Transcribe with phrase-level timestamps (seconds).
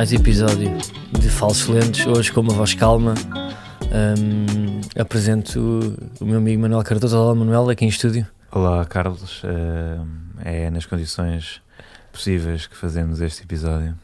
[0.00, 0.70] mais episódio
[1.12, 2.06] de Falsos Lentes.
[2.06, 3.12] Hoje, com uma voz calma,
[3.92, 7.18] um, apresento o meu amigo Manuel Cardoso.
[7.18, 8.26] Olá, Manuel, aqui em estúdio.
[8.50, 9.44] Olá, Carlos.
[9.44, 10.06] Uh,
[10.42, 11.60] é nas condições
[12.10, 13.94] possíveis que fazemos este episódio.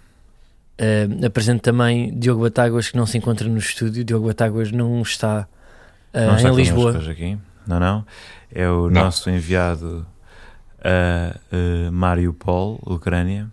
[0.79, 4.05] Uh, apresento também Diogo Batáguas, que não se encontra no estúdio.
[4.05, 5.49] Diogo Batáguas não está,
[6.13, 7.11] uh, não está em Lisboa.
[7.11, 7.39] Aqui.
[7.67, 8.05] Não, não.
[8.55, 9.05] É o não.
[9.05, 10.07] nosso enviado
[10.79, 13.51] a Mariupol, Ucrânia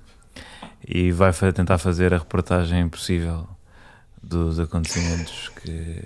[0.87, 3.47] e vai tentar fazer a reportagem possível
[4.21, 6.03] dos acontecimentos que,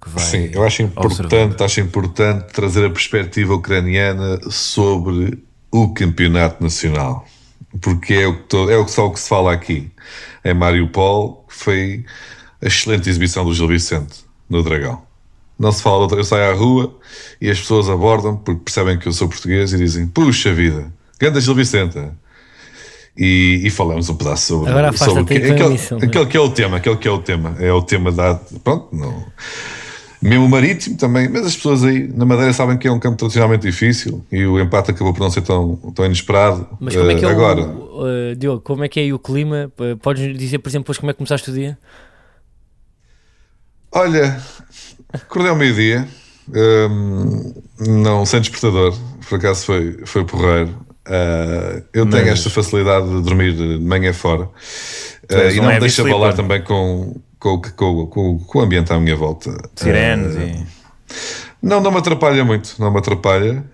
[0.00, 0.24] que vai.
[0.24, 7.26] Sim, eu acho importante, acho importante trazer a perspectiva ucraniana sobre o campeonato nacional,
[7.80, 9.90] porque é o que todo, é só o que se fala aqui.
[10.44, 12.04] Em Mariupol foi
[12.60, 15.02] a excelente exibição do Gil Vicente no Dragão.
[15.58, 16.98] Não se fala eu saio à rua
[17.40, 21.40] e as pessoas abordam porque percebem que eu sou português e dizem: Puxa vida, grande
[21.40, 21.98] Gil Vicente
[23.16, 26.50] e, e falamos um pedaço sobre, Agora sobre que, aquele, isso, aquele que é o
[26.50, 29.24] tema, aquele que é o tema, é o tema da pronto, não,
[30.22, 33.66] mesmo marítimo também, mas as pessoas aí na Madeira sabem que é um campo tradicionalmente
[33.66, 36.66] difícil e o empate acabou por não ser tão, tão inesperado.
[36.78, 37.62] Mas como é que é agora?
[37.62, 39.72] O, uh, Diogo, como é que é aí o clima?
[40.00, 41.76] Podes dizer, por exemplo, como é que começaste o dia?
[43.90, 44.40] Olha,
[45.12, 46.06] acordei ao meio-dia,
[46.48, 48.96] um, não sem despertador,
[49.28, 50.74] por acaso foi, foi porreiro.
[51.06, 52.14] Uh, eu Mas...
[52.14, 56.62] tenho esta facilidade de dormir de manhã fora uh, e não me deixa abalar também
[56.62, 59.50] com, com, com, com, com, o ambiente à minha volta.
[59.74, 60.66] Sirenes uh, e.
[61.60, 63.64] Não, não me atrapalha muito, não me atrapalha.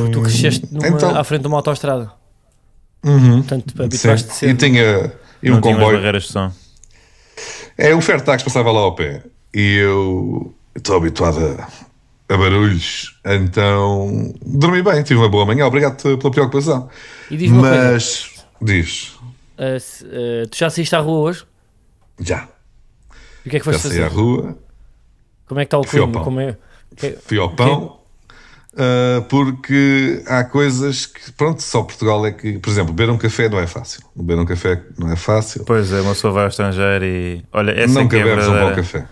[0.00, 1.16] Porque tu cresceste numa, então...
[1.16, 2.12] à frente de uma autoestrada.
[3.04, 4.50] Uhum, Portanto, habituaste ser.
[4.50, 5.96] E tinha e um comboio.
[5.96, 6.52] barreiras de som.
[7.78, 9.22] É, o Fairtax passava lá ao pé
[9.54, 11.68] e eu estou habituado a
[12.28, 16.88] a barulhos, então dormi bem, tive uma boa manhã, obrigado pela preocupação.
[17.30, 18.46] E diz Mas coisa.
[18.62, 19.16] diz.
[19.56, 21.44] Uh, se, uh, tu já saíste à rua hoje?
[22.20, 22.48] Já.
[23.44, 23.94] E o que é que foste já fazer?
[23.96, 24.58] saí à rua.
[25.46, 26.24] Como é que está o clima?
[26.24, 26.56] Como é...
[27.24, 27.96] Fui ao pão.
[28.72, 33.48] Uh, porque há coisas que, pronto, só Portugal é que, por exemplo, beber um café
[33.48, 34.02] não é fácil.
[34.14, 35.64] Beber um café não é fácil.
[35.64, 37.42] Pois é, uma pessoa vai ao estrangeiro e.
[37.52, 39.06] Olha, essa não é que é bebes um bom café.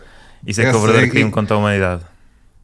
[0.47, 2.03] Isso é que é o verdadeiro crime contra a humanidade.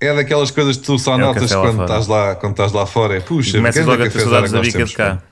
[0.01, 3.17] É daquelas coisas que tu só é notas quando estás, lá, quando estás lá fora.
[3.17, 5.23] É puxa, começas logo a ter saudades da bica de cá.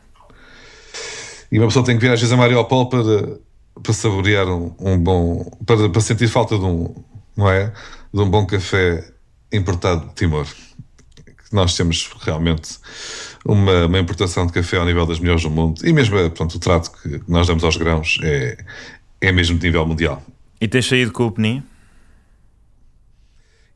[1.51, 3.39] E uma pessoa tem que vir às vezes a Mariupol para,
[3.83, 5.51] para saborear um, um bom.
[5.65, 6.95] Para, para sentir falta de um.
[7.35, 7.73] Não é?
[8.13, 9.11] De um bom café
[9.51, 10.47] importado de Timor.
[11.51, 12.77] Nós temos realmente
[13.45, 15.81] uma, uma importação de café ao nível das melhores do mundo.
[15.87, 18.59] E mesmo pronto, o trato que nós damos aos grãos é,
[19.21, 20.23] é mesmo de nível mundial.
[20.61, 21.63] E tens saído com o Penin?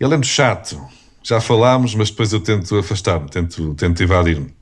[0.03, 0.81] Ele é muito chato.
[1.23, 4.53] Já falámos, mas depois eu tento afastar-me, tento, tento evadir-me.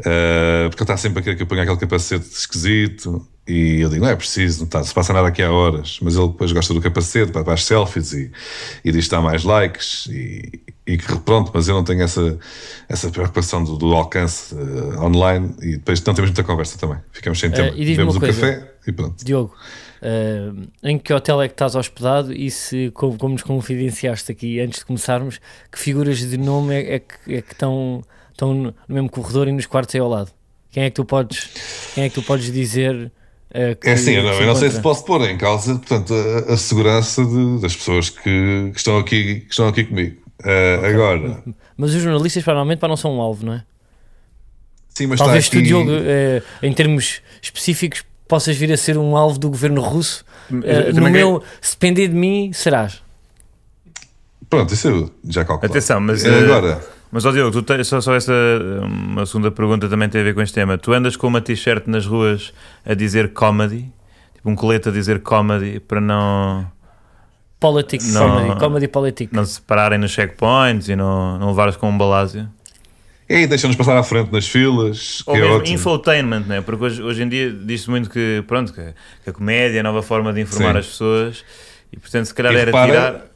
[0.00, 3.28] Uh, porque ele está sempre a querer que eu ponha aquele capacete esquisito.
[3.46, 5.98] E eu digo, não é preciso, não, está, se passa nada aqui há horas.
[6.00, 8.32] Mas ele depois gosta do capacete para, para as selfies e,
[8.82, 10.06] e diz que está mais likes.
[10.06, 12.38] E, e que pronto, mas eu não tenho essa,
[12.88, 15.54] essa preocupação do, do alcance uh, online.
[15.60, 16.98] E depois não temos muita conversa também.
[17.12, 17.74] Ficamos sem tempo.
[17.74, 19.22] Uh, Bebemos o coisa, café e pronto.
[19.22, 19.54] Diogo,
[20.04, 24.60] Uh, em que hotel é que estás hospedado e se, como, como, nos confidenciaste aqui
[24.60, 25.40] antes de começarmos,
[25.72, 29.52] que figuras de nome é, é, que, é que estão, estão no mesmo corredor e
[29.52, 30.30] nos quartos aí ao lado?
[30.70, 31.48] Quem é que tu podes,
[31.94, 33.10] quem é que tu podes dizer?
[33.48, 36.12] Uh, que, é assim, eu não, eu não sei se posso pôr em causa portanto,
[36.12, 40.16] a, a segurança de, das pessoas que, que, estão aqui, que estão aqui comigo.
[40.42, 40.90] Uh, okay.
[40.92, 41.42] Agora.
[41.78, 43.64] Mas os jornalistas, provavelmente, para não são um alvo, não é?
[44.90, 45.66] Sim, mas Talvez está aqui...
[45.66, 45.90] tu, Diogo,
[46.62, 50.24] em termos específicos, possas vir a ser um alvo do governo russo.
[50.50, 53.02] Uh, no meu, se depender de mim, serás.
[54.48, 55.70] Pronto, isso eu já calculo.
[55.70, 56.94] Atenção, mas uh, agora.
[57.10, 58.32] Mas, ó Diogo, tu tens, só, só essa
[58.82, 60.76] uma segunda pergunta também tem a ver com este tema.
[60.76, 62.52] Tu andas com uma t-shirt nas ruas
[62.84, 63.88] a dizer comedy,
[64.34, 66.66] tipo um colete a dizer comedy para não.
[67.60, 69.32] Politics, não, comedy, comedy politics.
[69.32, 72.48] Não se pararem nos checkpoints e não, não levares com um balásio.
[73.28, 75.22] E aí deixam-nos passar à frente nas filas.
[75.26, 76.60] Ou mesmo é infotainment, né?
[76.60, 78.82] porque hoje, hoje em dia diz-se muito que, pronto, que,
[79.22, 80.78] que, a comédia é a nova forma de informar Sim.
[80.78, 81.44] as pessoas
[81.92, 83.26] e, portanto, se calhar e era repara, tirar.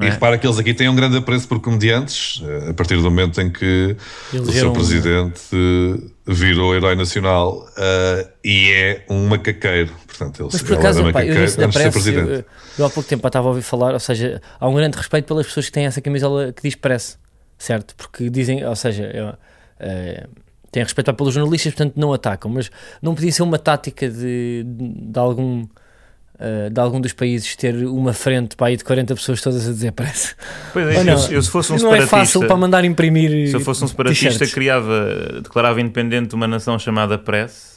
[0.00, 0.10] E é?
[0.10, 3.40] repara que eles aqui têm um grande apreço por comediantes eh, a partir do momento
[3.40, 3.94] em que
[4.32, 6.10] eles o seu presidente um...
[6.26, 9.92] virou herói nacional uh, e é um macaqueiro.
[10.06, 12.30] Portanto, ele, Mas por acaso, ele pá, eu antes de ser presidente.
[12.30, 12.44] Eu,
[12.78, 15.46] eu há pouco tempo estava a ouvir falar, ou seja, há um grande respeito pelas
[15.46, 17.18] pessoas que têm essa camisola que diz press
[17.62, 17.94] certo?
[17.94, 19.34] Porque dizem, ou seja, é,
[19.78, 20.26] é,
[20.72, 22.70] têm respeito pelos jornalistas, portanto não atacam, mas
[23.00, 28.12] não podia ser uma tática de, de algum uh, de algum dos países ter uma
[28.12, 30.34] frente para aí de 40 pessoas todas a dizer pressa.
[30.72, 33.48] Pois é, não, eu, eu, se fosse um não é fácil para mandar imprimir.
[33.48, 37.71] Se eu fosse um separatista, criava, declarava independente uma nação chamada Press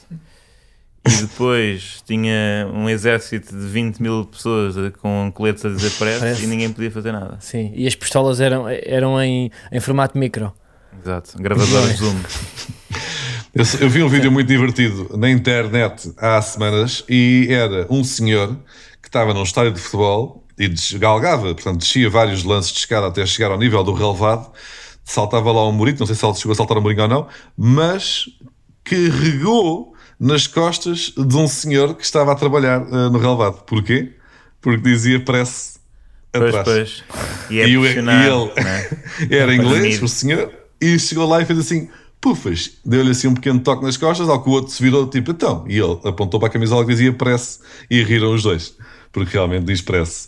[1.08, 6.48] e depois tinha um exército de 20 mil pessoas com coletes a dizer press e
[6.48, 7.38] ninguém podia fazer nada.
[7.40, 10.52] Sim, e as pistolas eram, eram em, em formato micro.
[11.04, 12.16] Exato, gravador zoom.
[13.56, 18.54] Eu, eu, vi um vídeo muito divertido na internet há semanas e era um senhor
[19.02, 23.26] que estava num estádio de futebol e desgalgava, portanto, descia vários lances de escada até
[23.26, 24.52] chegar ao nível do relevado,
[25.06, 27.28] saltava lá um murito, não sei se ele chegou a saltar um murinho ou não,
[27.56, 28.26] mas
[28.84, 33.64] carregou nas costas de um senhor que estava a trabalhar uh, no relevado.
[33.64, 34.14] Porquê?
[34.62, 35.76] Porque dizia prece
[36.34, 36.64] atrás.
[36.64, 37.04] Pois, pois.
[37.50, 38.90] E, é e, e ele né?
[39.30, 41.90] era inglês, o senhor, e chegou lá e fez assim,
[42.20, 45.32] pufas, deu-lhe assim um pequeno toque nas costas, ao que o outro se virou, tipo,
[45.32, 47.60] então, e ele apontou para a camisola que dizia prece
[47.90, 48.76] e riram os dois,
[49.12, 50.28] porque realmente diz prece,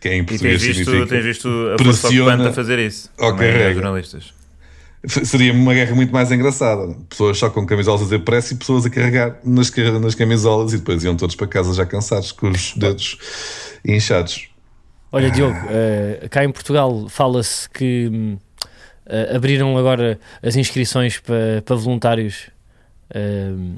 [0.00, 3.74] que é em português e tens visto, tens visto a pressiona a fazer isso, okay,
[3.74, 4.35] jornalistas.
[5.06, 6.94] Seria uma guerra muito mais engraçada.
[7.08, 9.70] Pessoas só com camisolas a dizer pressa e pessoas a carregar nas,
[10.00, 13.18] nas camisolas e depois iam todos para casa já cansados, com os dedos
[13.84, 14.48] inchados.
[15.12, 18.36] Olha, Diogo, uh, cá em Portugal fala-se que
[19.06, 22.50] uh, abriram agora as inscrições para, para voluntários
[23.10, 23.76] uh,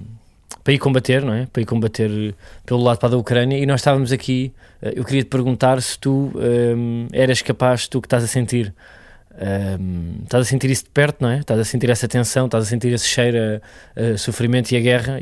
[0.65, 1.47] para ir combater, não é?
[1.47, 2.35] Para ir combater
[2.65, 4.53] pelo lado para a Ucrânia e nós estávamos aqui.
[4.83, 6.33] eu queria te perguntar se tu
[7.13, 8.75] eras capaz, tu que estás a sentir
[9.41, 11.39] um, estás a sentir isso de perto, não é?
[11.39, 14.81] Estás a sentir essa tensão, estás a sentir esse cheiro a, a sofrimento e a
[14.81, 15.19] guerra.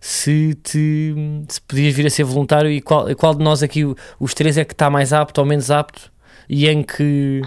[0.00, 1.14] Se, te,
[1.48, 3.84] se podias vir a ser voluntário e qual, qual de nós aqui,
[4.20, 6.12] os três, é que está mais apto ou menos apto
[6.48, 7.42] e em que,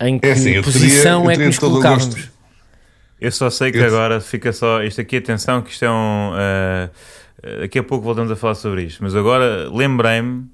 [0.00, 2.30] em que é assim, posição teria, é que nos colocávamos?
[3.20, 3.86] Eu só sei que eu...
[3.86, 4.82] agora fica só.
[4.82, 6.32] Isto aqui, atenção, que isto é um.
[6.32, 10.46] Uh, daqui a pouco voltamos a falar sobre isto, mas agora lembrei-me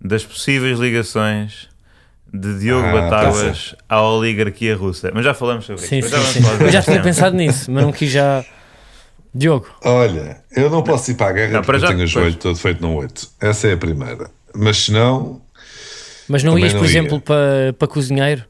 [0.00, 1.68] das possíveis ligações
[2.32, 5.10] de Diogo ah, Batáguas tá à oligarquia russa.
[5.14, 6.08] Mas já falamos sobre sim, isso.
[6.08, 6.48] Sim, sim.
[6.60, 8.44] Eu já tinha pensado nisso, mas não quis já.
[9.34, 9.66] Diogo.
[9.84, 12.56] Olha, eu não posso ir para a guerra não, porque já, tenho o joelho todo
[12.56, 13.28] feito no 8.
[13.40, 14.30] Essa é a primeira.
[14.54, 15.42] Mas se não.
[16.26, 16.88] Mas não ias, por ia.
[16.88, 18.44] exemplo, para, para cozinheiro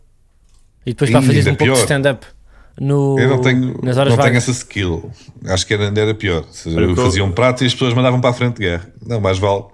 [0.84, 2.24] e depois para fazer um pouco de stand-up?
[2.78, 5.10] No, eu não tenho, nas horas não tenho essa skill.
[5.46, 6.44] Acho que era, ainda era pior.
[6.64, 8.86] Eu fazia um prato e as pessoas mandavam para a frente de guerra.
[9.04, 9.64] Não, mais vale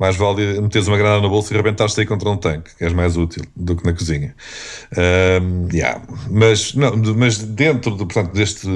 [0.00, 2.92] mais vale meteres uma granada no bolso e arrebentares-te aí contra um tanque, que és
[2.94, 4.34] mais útil do que na cozinha.
[4.96, 6.00] Um, yeah.
[6.30, 8.66] mas, não, mas dentro do, portanto, deste,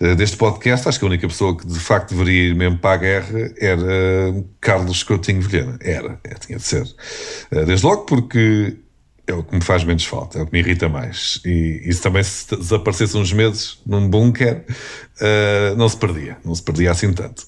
[0.00, 2.94] eh, deste podcast, acho que a única pessoa que de facto deveria ir mesmo para
[2.94, 5.78] a guerra era Carlos Coutinho Vilhena.
[5.82, 6.86] Era, é, tinha de ser.
[7.50, 8.78] Eh, desde logo porque
[9.30, 11.40] é o que me faz menos falta, é o que me irrita mais.
[11.44, 14.64] E isso também, se desaparecesse uns meses num bunker,
[15.20, 17.42] uh, não se perdia, não se perdia assim tanto.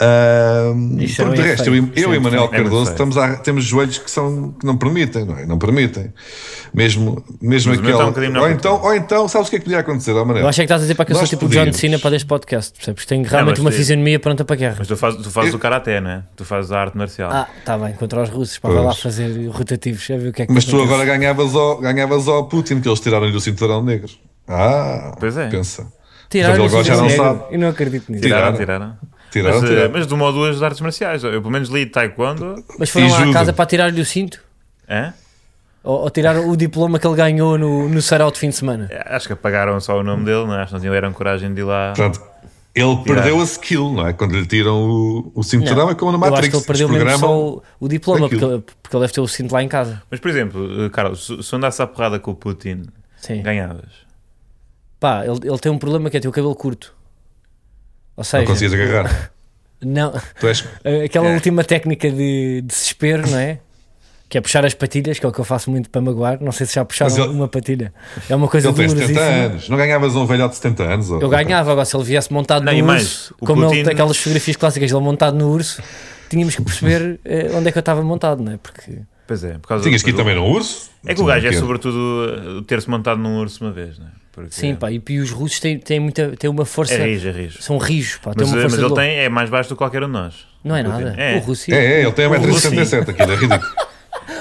[0.00, 0.74] Uh,
[1.16, 4.64] por de resto, eu, eu e Manuel Cardoso estamos a, temos joelhos que, são, que
[4.66, 5.46] não permitem, não é?
[5.46, 6.12] Não permitem.
[6.72, 7.94] Mesmo, mesmo aquele.
[7.94, 10.44] Um ou, então, ou então, sabes o que é que podia acontecer, oh, Manuel?
[10.44, 12.16] Eu achei que estás a dizer para que eu sou tipo o John Cena para
[12.16, 13.04] este podcast, percebes?
[13.06, 14.76] Tenho realmente uma fisionomia pronta para a guerra.
[14.78, 15.56] Mas tu fazes, tu fazes eu...
[15.56, 16.22] o karaté, não é?
[16.36, 17.30] Tu fazes a arte marcial.
[17.32, 20.46] Ah, está bem, contra os russos, para lá fazer rotativos, já ver o que é
[20.46, 24.10] que Mas tu agora ganhavas ao, ganhavas ao Putin, que eles tiraram-lhe o cinturão negro.
[24.46, 25.48] Ah, pois é.
[25.48, 25.86] pensa.
[26.30, 27.42] Tiraram o já não sabe.
[27.50, 28.22] Eu não acredito nisso.
[28.22, 28.96] Tiraram, tiraram.
[29.30, 29.90] Tiraram, mas, tiraram.
[29.92, 31.24] mas de uma ou duas artes marciais.
[31.24, 32.62] Eu pelo menos li taekwondo.
[32.78, 34.40] Mas foram lá à casa para tirar-lhe o cinto?
[34.86, 35.12] É?
[35.84, 38.88] Ou, ou tiraram o diploma que ele ganhou no, no sarau de fim de semana?
[38.90, 40.62] É, acho que apagaram só o nome dele, não é?
[40.62, 41.92] acho que não tiveram coragem de ir lá.
[41.94, 42.20] Pronto.
[42.78, 44.12] Ele perdeu a skill, não é?
[44.12, 46.38] Quando lhe tiram o, o cinturão, não, é como no Matrix.
[46.38, 49.20] Eu acho que ele perdeu mesmo só o, o diploma, porque, porque ele deve ter
[49.20, 50.02] o cinto lá em casa.
[50.10, 52.84] Mas, por exemplo, eh, Carlos, se andasse à porrada com o Putin,
[53.16, 53.42] Sim.
[53.42, 53.90] ganhavas?
[55.00, 56.94] Pá, ele, ele tem um problema que é ter o cabelo curto.
[58.16, 59.32] Ou seja, não conseguias agarrar.
[59.80, 60.12] Não.
[60.42, 60.64] És...
[61.04, 61.34] Aquela é.
[61.34, 63.60] última técnica de desespero, não é?
[64.28, 66.38] Que é puxar as patilhas, que é o que eu faço muito para magoar.
[66.40, 67.28] Não sei se já puxaram ele...
[67.28, 67.92] uma patilha.
[68.28, 69.68] É uma coisa Ele tem 70 anos.
[69.68, 71.10] Não ganhavas um velhote de 70 anos?
[71.10, 73.74] Eu ganhava, agora se ele viesse montado não, no mais, urso, como Putin...
[73.76, 75.82] ele tem aquelas fotografias clásicas ele montado no urso,
[76.28, 78.58] tínhamos que perceber eh, onde é que eu estava montado, não é?
[78.58, 78.98] Porque.
[79.26, 80.90] Pois é, por causa Tinhas que ir também no urso?
[81.06, 84.10] É que o gajo é sobretudo ter-se montado num urso uma vez, não é?
[84.32, 84.54] Porque...
[84.54, 86.94] Sim, pá, e, e os russos têm, têm, muita, têm uma força.
[86.94, 87.60] É rijo, é rijo.
[87.60, 88.32] São rijos, pá.
[88.36, 90.46] Mas, mas ele tem, é mais baixo do que qualquer um de nós.
[90.62, 91.14] Não é nada.
[91.16, 91.36] É.
[91.36, 91.74] O Rússia.
[91.74, 93.87] É, é, ele tem 1,67m, aquilo é ridículo.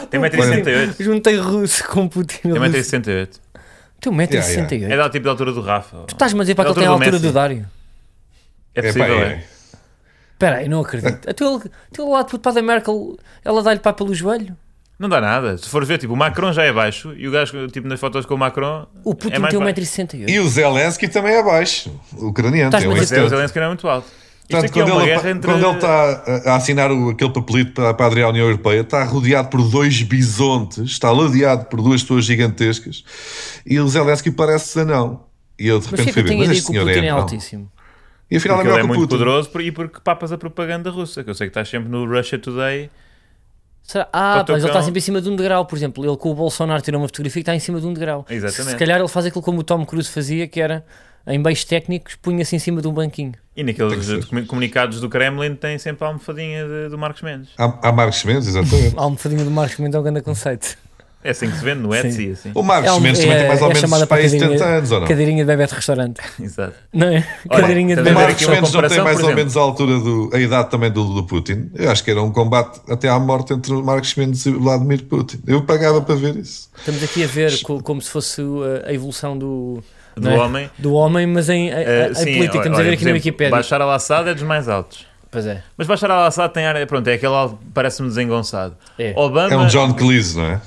[0.10, 0.96] Tem 1,68m.
[1.04, 2.42] Juntei russo com Putin.
[2.42, 3.30] Tem 1,68m.
[4.00, 4.34] Tem 1,68m.
[4.34, 4.96] Yeah, yeah.
[4.96, 5.98] É da tipo da altura do Rafa.
[6.08, 7.66] Tu estás-me a dizer para que ele tem a altura do Dário.
[8.76, 9.44] É possível, é.
[10.34, 11.28] Espera aí, não acredito.
[11.28, 11.62] Até ele,
[11.92, 14.56] até lá para da Merkel, ela dá-lhe pá pelo joelho.
[15.00, 15.58] Não dá nada.
[15.58, 18.26] Se for ver, tipo, o Macron já é baixo e o gajo, tipo, nas fotos
[18.26, 18.88] com o Macron.
[19.04, 20.30] O Putin é tem 1,68m.
[20.30, 21.92] E o Zelensky também é baixo.
[22.14, 22.76] O ucraniano.
[22.76, 24.08] Estás mas o Zelensky não é muito alto.
[24.50, 25.52] Portanto, quando, é ele, entre...
[25.52, 29.04] quando, ele, está a assinar o, aquele papelito para, para aderir à União Europeia, está
[29.04, 33.04] rodeado por dois bisontes, está ladeado por duas pessoas gigantescas
[33.66, 35.26] e o Zelensky parece anão.
[35.60, 37.70] E eu de repente que é fui ver, mas este senhor é, é altíssimo.
[38.30, 39.18] E afinal porque é, ele é muito Putin.
[39.18, 42.40] poderoso e porque papas a propaganda russa, que eu sei que estás sempre no Russia
[42.40, 42.90] Today.
[43.84, 44.08] Será?
[44.12, 46.06] Ah, mas ele está sempre em cima de um degrau, por exemplo.
[46.06, 48.26] Ele com o Bolsonaro tirou uma fotografia e está em cima de um degrau.
[48.30, 48.72] Exatamente.
[48.72, 50.86] Se calhar ele faz aquilo como o Tom Cruise fazia, que era
[51.28, 53.34] em beijos técnicos, punha-se em cima de um banquinho.
[53.56, 57.50] E naqueles comunicados do Kremlin tem sempre a almofadinha de, do Marcos Mendes.
[57.58, 58.96] Há, há Marcos Mendes, exatamente.
[58.98, 60.78] a almofadinha do Marcos Mendes é um grande conceito.
[61.24, 62.52] É assim que se vende no Etsy, assim.
[62.54, 64.92] O Marcos é, Mendes também é, tem mais ou é menos para aí 70 anos,
[64.92, 65.08] ou não?
[65.08, 66.22] Cadeirinha de bebê de restaurante.
[66.40, 66.76] Exato.
[66.94, 67.28] Não é?
[67.50, 70.30] Olha, cadeirinha de bebê O Marcos Mendes não tem mais ou menos a altura, do,
[70.32, 71.70] a idade também do, do Putin.
[71.74, 74.62] Eu acho que era um combate até à morte entre o Marcos Mendes e o
[74.62, 75.42] Vladimir Putin.
[75.46, 76.70] Eu pagava para ver isso.
[76.78, 77.52] Estamos aqui a ver
[77.84, 78.42] como se fosse
[78.86, 79.84] a evolução do
[80.20, 80.38] do é?
[80.38, 80.70] homem.
[80.78, 82.58] Do homem, mas em, uh, em sim, política.
[82.58, 83.52] Estamos a ver aqui exemplo, na Wikipedia.
[83.52, 85.06] Bashar al-Assad é dos mais altos.
[85.30, 85.64] Pois é.
[85.78, 87.34] Mas Bashar al-Assad tem área, pronto, é aquele
[87.74, 88.76] parece-me desengonçado.
[88.98, 89.14] É.
[89.16, 90.62] Obama, é um John Cleese, não é?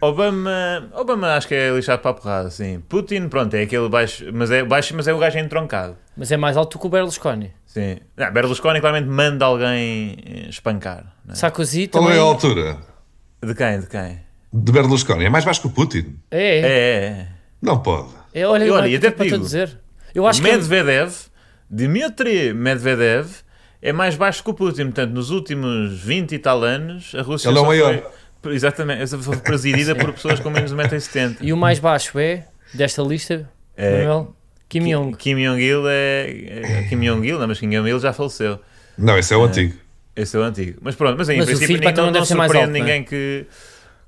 [0.00, 2.82] Obama, Obama acho que é lixado para a porrada, sim.
[2.88, 5.96] Putin, pronto, é aquele baixo, mas é baixo, mas é o gajo entroncado.
[6.16, 7.52] Mas é mais alto que o Berlusconi.
[7.66, 7.98] Sim.
[8.16, 11.04] Não, Berlusconi claramente manda alguém eh, espancar.
[11.28, 11.34] É?
[11.34, 12.08] Sarkozy também...
[12.08, 12.78] Qual é a altura?
[13.42, 13.80] De quem?
[13.80, 14.20] De quem?
[14.52, 15.24] De Berlusconi.
[15.26, 16.16] É mais baixo que o Putin.
[16.30, 16.58] É.
[16.58, 17.04] É, é.
[17.04, 17.28] é.
[17.60, 18.08] Não pode.
[18.36, 19.78] É, olha, olha, e até te digo, dizer.
[20.14, 21.30] Eu acho Medvedev, que...
[21.70, 23.28] Dmitry Medvedev,
[23.80, 24.84] é mais baixo que o Putin.
[24.84, 28.12] Portanto, nos últimos 20 e tal anos, a Rússia Ele é o maior.
[28.42, 31.38] Foi, exatamente, foi presidida por pessoas com menos de 1,70m.
[31.40, 34.36] E o mais baixo é, desta lista, é, Manuel?
[34.68, 35.16] Kim Jong.
[35.16, 38.60] Kim Jong-il é, é, Kim Jong-il, não, mas Kim Jong-il já faleceu.
[38.98, 39.74] Não, esse é o é, antigo.
[40.14, 40.78] Esse é o antigo.
[40.82, 43.46] Mas pronto, mas em mas princípio não, não, não surpreende alto, ninguém que,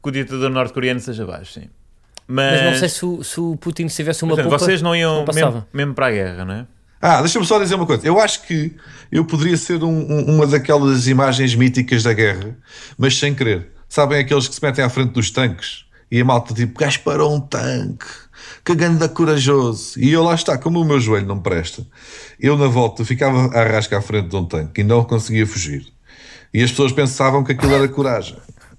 [0.02, 1.70] que o ditador norte-coreano seja baixo, sim.
[2.28, 5.24] Mas, mas não sei se o, se o Putin tivesse uma Portanto, vocês não iam
[5.24, 6.66] não mesmo, mesmo, para a guerra, não é?
[7.00, 8.06] Ah, deixa-me só dizer uma coisa.
[8.06, 8.76] Eu acho que
[9.10, 12.56] eu poderia ser um, um, uma daquelas imagens míticas da guerra,
[12.98, 13.68] mas sem querer.
[13.88, 17.34] Sabem aqueles que se metem à frente dos tanques e a malta tipo, gajo parou
[17.34, 18.06] um tanque,
[18.64, 19.98] que ganda corajoso.
[19.98, 21.86] E eu lá está, como o meu joelho não presta,
[22.40, 25.86] eu na volta ficava a rasca à frente de um tanque e não conseguia fugir.
[26.52, 28.36] E as pessoas pensavam que aquilo era coragem.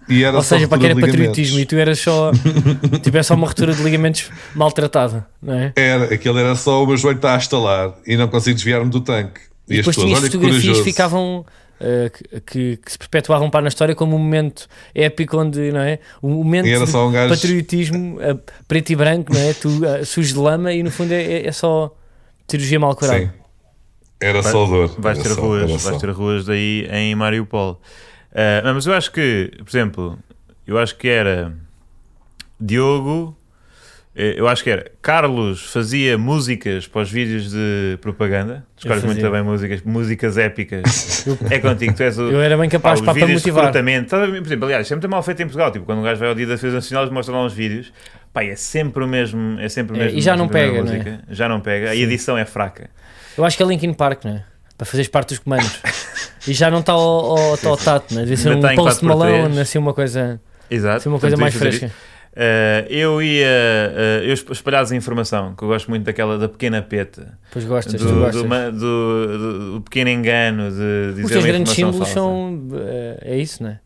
[0.10, 2.32] E era Ou seja, para que era patriotismo e tu eras só,
[3.04, 5.72] tipo, é só uma ruptura de ligamentos maltratada, não é?
[5.76, 9.02] Era, aquele era só o meu joelho está a estalar e não consigo desviar-me do
[9.02, 9.42] tanque.
[9.68, 11.46] E, e depois tinha fotografias que ficavam
[11.80, 16.00] uh, que, que, se perpetuavam para na história como um momento épico onde, não é?
[16.24, 17.34] Um momento um gajo...
[17.34, 19.54] de patriotismo uh, preto e branco, não é?
[19.54, 21.96] Tu uh, sujo de lama e no fundo é, é, é só
[22.48, 23.20] cirurgia mal curada.
[23.20, 23.30] Sim.
[24.20, 24.96] Era Vai, só dor.
[24.98, 27.80] Vais ter, ruas, vais ter ruas daí em Mariupol.
[28.32, 30.20] Uh, mas eu acho que, por exemplo,
[30.68, 31.54] eu acho que era
[32.60, 33.36] Diogo,
[34.16, 38.66] eh, eu acho que era Carlos fazia músicas para os vídeos de propaganda.
[38.78, 41.26] Escolhes muito bem músicas, músicas épicas.
[41.50, 42.24] é contigo, tu és o.
[42.24, 43.72] Eu era bem capaz pá, para, para motivar.
[43.72, 45.72] Por exemplo, aliás, sempre é mal feito em Portugal.
[45.72, 47.94] Tipo, quando um gajo vai ao dia da Defesa Nacional, eles mostram lá uns vídeos.
[48.34, 49.58] Pá, é sempre o mesmo.
[49.60, 51.20] É sempre o mesmo é, e já não pega, não é?
[51.30, 51.88] Já não pega.
[51.88, 51.94] Sim.
[51.94, 52.90] A edição é fraca.
[53.38, 54.44] Eu acho que é Linkin Park, não é?
[54.80, 55.80] Para fazeres parte dos comandos.
[56.48, 58.22] E já não está ao, ao, ao tato, né?
[58.22, 60.40] Devia ser um post Malone, assim uma coisa,
[60.72, 60.98] Exato.
[60.98, 61.92] Assim uma coisa mais fresca.
[62.32, 66.82] Uh, eu ia uh, eu espalhados a informação, que eu gosto muito daquela da pequena
[66.82, 67.38] peta.
[67.52, 68.42] Pois gostas, do, gostas.
[68.42, 72.14] Do, do, do, pequeno engano de dizer Os teus grandes símbolos falsa.
[72.14, 72.54] são.
[72.54, 73.80] Uh, é isso, não é?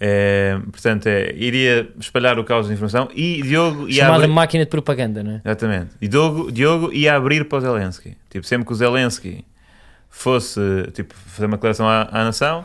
[0.00, 4.34] É, portanto, é, iria espalhar o caos de informação e Diogo ia Chamada abrir...
[4.34, 5.40] máquina de propaganda, não é?
[5.44, 5.90] Exatamente.
[6.00, 8.16] E Diogo, Diogo ia abrir para o Zelensky.
[8.30, 9.44] Tipo, sempre que o Zelensky
[10.14, 10.60] fosse
[10.92, 12.64] tipo, fazer uma declaração à, à nação,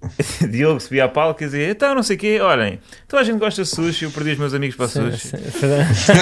[0.48, 3.38] Diogo subia a palco e dizia: Então, não sei o quê, olhem, então a gente
[3.38, 5.28] gosta de sushi, eu perdi os meus amigos para sushi.
[5.28, 6.12] Sim, sim.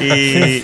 [0.00, 0.62] e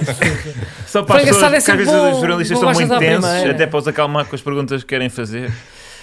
[0.87, 3.89] só para as pessoas, que às vezes os jornalistas estão muito tensos, até para os
[3.89, 5.53] acalmar com as perguntas que querem fazer.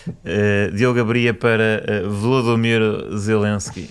[0.08, 2.82] Uh, Diogo abria para uh, Volodymyr
[3.18, 3.90] Zelensky.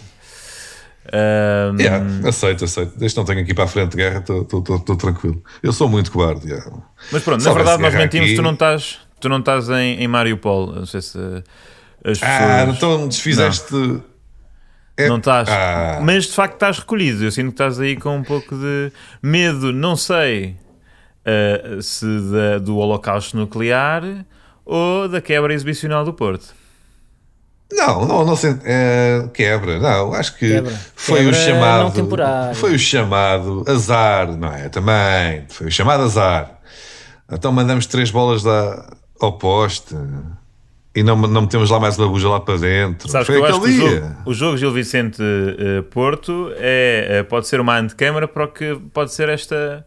[1.12, 1.80] Um...
[1.80, 2.96] Yeah, aceito, aceito.
[2.96, 5.42] Desde não tenho aqui para a frente de guerra, estou tranquilo.
[5.62, 6.46] Eu sou muito cobarde.
[6.46, 6.70] Yeah.
[7.10, 8.36] Mas pronto, Só na verdade nós mentimos, aqui...
[8.36, 10.72] tu não estás, tu não estás em, em Mariupol.
[10.72, 11.18] Não sei se
[12.04, 12.50] as ah, pessoas.
[12.50, 13.74] Ah, então desfizeste.
[13.74, 14.10] Não.
[14.96, 15.08] É...
[15.08, 15.48] Não estás.
[15.48, 16.00] Ah.
[16.02, 17.24] Mas de facto estás recolhido.
[17.24, 20.56] Eu sinto que estás aí com um pouco de medo, não sei
[21.26, 24.02] uh, se da, do holocausto nuclear
[24.64, 26.59] ou da quebra exibicional do Porto.
[27.72, 30.72] Não, não, não sei, é, quebra, não, acho que quebra.
[30.96, 32.54] foi quebra o chamado.
[32.54, 34.68] Foi o chamado azar, não é?
[34.68, 36.58] Também, foi o chamado azar.
[37.30, 39.94] Então mandamos três bolas da, ao poste
[40.94, 43.08] e não, não metemos lá mais uma buja lá para dentro.
[43.08, 47.20] Sabes foi que eu acho que o jogo, o jogo Gil Vicente uh, Porto é,
[47.20, 49.86] uh, pode ser uma antecâmara para o que pode ser esta,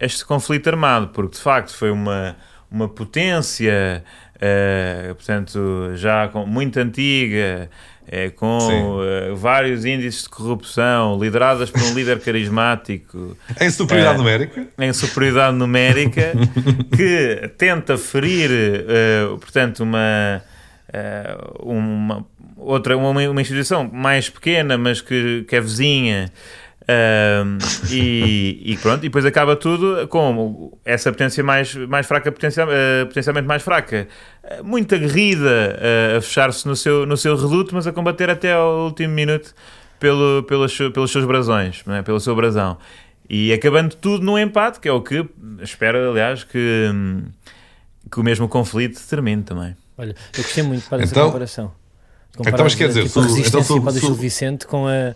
[0.00, 2.36] este conflito armado, porque de facto foi uma,
[2.70, 4.04] uma potência
[4.38, 7.68] uh, portanto, já com, muito antiga,
[8.06, 13.36] é, com uh, vários índices de corrupção, lideradas por um líder carismático.
[13.60, 14.66] Em superioridade numérica?
[14.78, 16.32] Em superioridade numérica,
[16.96, 18.50] que tenta ferir,
[19.40, 20.42] portanto, uma,
[21.60, 22.26] uma,
[22.56, 26.32] outra, uma, uma instituição mais pequena, mas que, que é vizinha.
[27.90, 32.66] E, e, pronto, e depois acaba tudo com essa potência mais, mais fraca, potencial,
[33.06, 34.08] potencialmente mais fraca,
[34.64, 35.78] muito aguerrida
[36.16, 39.54] a fechar-se no seu, no seu reduto, mas a combater até ao último minuto
[40.00, 42.02] pelo, pelos, pelos seus brasões, é?
[42.02, 42.78] pelo seu brasão.
[43.28, 45.26] E acabando tudo num empate, que é o que
[45.60, 46.90] espero, aliás, que,
[48.10, 49.76] que o mesmo conflito termine também.
[49.98, 51.72] Olha, eu gostei muito para essa então, comparação.
[52.34, 55.14] Comparar então, mas quer dizer, tipo, a resistência então, do Gil Vicente com a,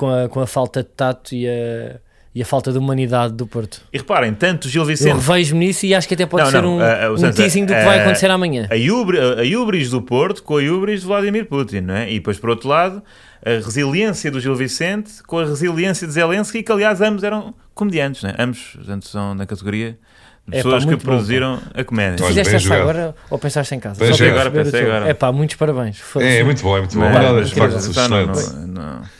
[0.00, 2.00] com, a, com a falta de tato e a
[2.32, 3.82] e a falta de humanidade do Porto.
[3.92, 5.10] E reparem, tanto Gil Vicente.
[5.10, 7.32] Eu revejo-me nisso e acho que até pode não, ser não, um, uh, uh, um
[7.32, 8.68] teasing do que uh, vai acontecer amanhã.
[8.70, 12.08] A, ubri, a Ubris do Porto com a Ubris de Vladimir Putin, não é?
[12.08, 13.02] E depois, por outro lado,
[13.44, 18.22] a resiliência do Gil Vicente com a resiliência de Zelensky, que aliás ambos eram comediantes,
[18.22, 18.36] não é?
[18.38, 19.98] Ambos portanto, são da categoria
[20.46, 22.16] de pessoas é, pá, que produziram bom, a comédia.
[22.16, 23.98] Tu fizeste essa agora ou pensaste em casa?
[23.98, 25.08] Pensei agora, pensei agora.
[25.08, 26.00] É pá, muitos parabéns.
[26.20, 27.10] É, é, muito bom, é muito bom.
[27.10, 29.19] Mas, mas, não, não, não.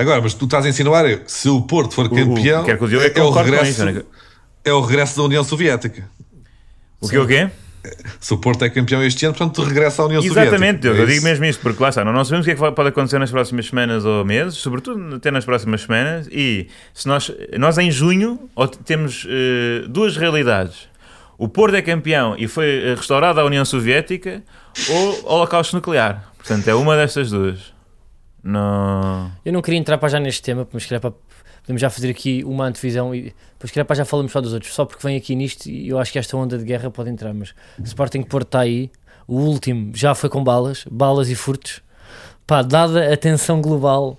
[0.00, 3.12] Agora, mas tu estás a insinuar, se o Porto for campeão, o, o, o é,
[3.14, 4.06] é, o regresso, isso,
[4.64, 6.08] é o regresso da União Soviética.
[6.98, 7.50] O que o quê?
[8.18, 10.88] Se o Porto é campeão este ano, portanto, regressa à União Exatamente, Soviética.
[10.88, 12.74] Exatamente, eu, é digo mesmo isto, porque lá está, não sabemos o que é que
[12.74, 17.30] pode acontecer nas próximas semanas ou meses, sobretudo até nas próximas semanas, e se nós,
[17.58, 18.40] nós em junho
[18.86, 20.88] temos uh, duas realidades.
[21.36, 24.42] O Porto é campeão e foi restaurada a União Soviética
[24.88, 26.24] ou Holocausto Nuclear.
[26.38, 27.78] Portanto, é uma destas duas.
[28.42, 29.30] Não.
[29.44, 31.12] Eu não queria entrar para já neste tema, mas queria para
[31.62, 34.74] podemos já fazer aqui uma antevisão e depois queria para já falamos só dos outros,
[34.74, 37.32] só porque vem aqui nisto e eu acho que esta onda de guerra pode entrar,
[37.32, 37.54] mas
[37.84, 38.90] Sporting Porto está aí,
[39.26, 41.80] o último já foi com balas, balas e furtos.
[42.46, 44.18] Pá, dada a tensão global,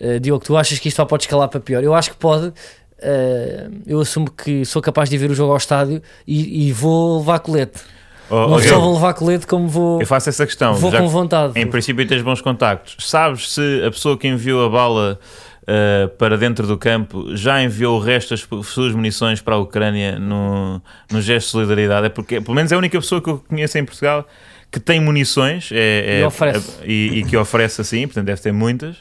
[0.00, 1.82] uh, Diogo, tu achas que isto pode escalar para pior?
[1.82, 2.48] Eu acho que pode.
[2.48, 6.72] Uh, eu assumo que sou capaz de ir ver o jogo ao estádio e, e
[6.72, 7.82] vou levar colete.
[8.30, 10.00] Oh, não só vou levar colete como vou.
[10.00, 10.74] Eu faço essa questão.
[10.74, 11.58] Vou com vontade.
[11.58, 12.96] Em princípio tens bons contactos.
[13.06, 15.18] Sabes se a pessoa que enviou a bala
[15.62, 20.18] uh, para dentro do campo já enviou o resto das suas munições para a Ucrânia
[20.18, 22.06] no, no gesto de solidariedade?
[22.06, 24.26] É porque, pelo menos, é a única pessoa que eu conheço em Portugal
[24.70, 26.78] que tem munições é, é, e, oferece.
[26.82, 28.96] É, e, e, que oferece assim, portanto, deve ter muitas.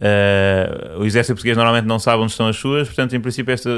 [0.00, 3.70] Uh, o exército português normalmente não sabe onde estão as suas, portanto, em princípio, esta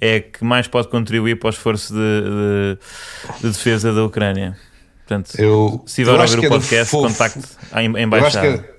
[0.00, 4.56] é que mais pode contribuir para o esforço de, de, de defesa da Ucrânia.
[5.06, 8.46] Portanto, eu, se tiver a ouvir o podcast, fofo, contacte a embaixada.
[8.46, 8.74] Eu acho que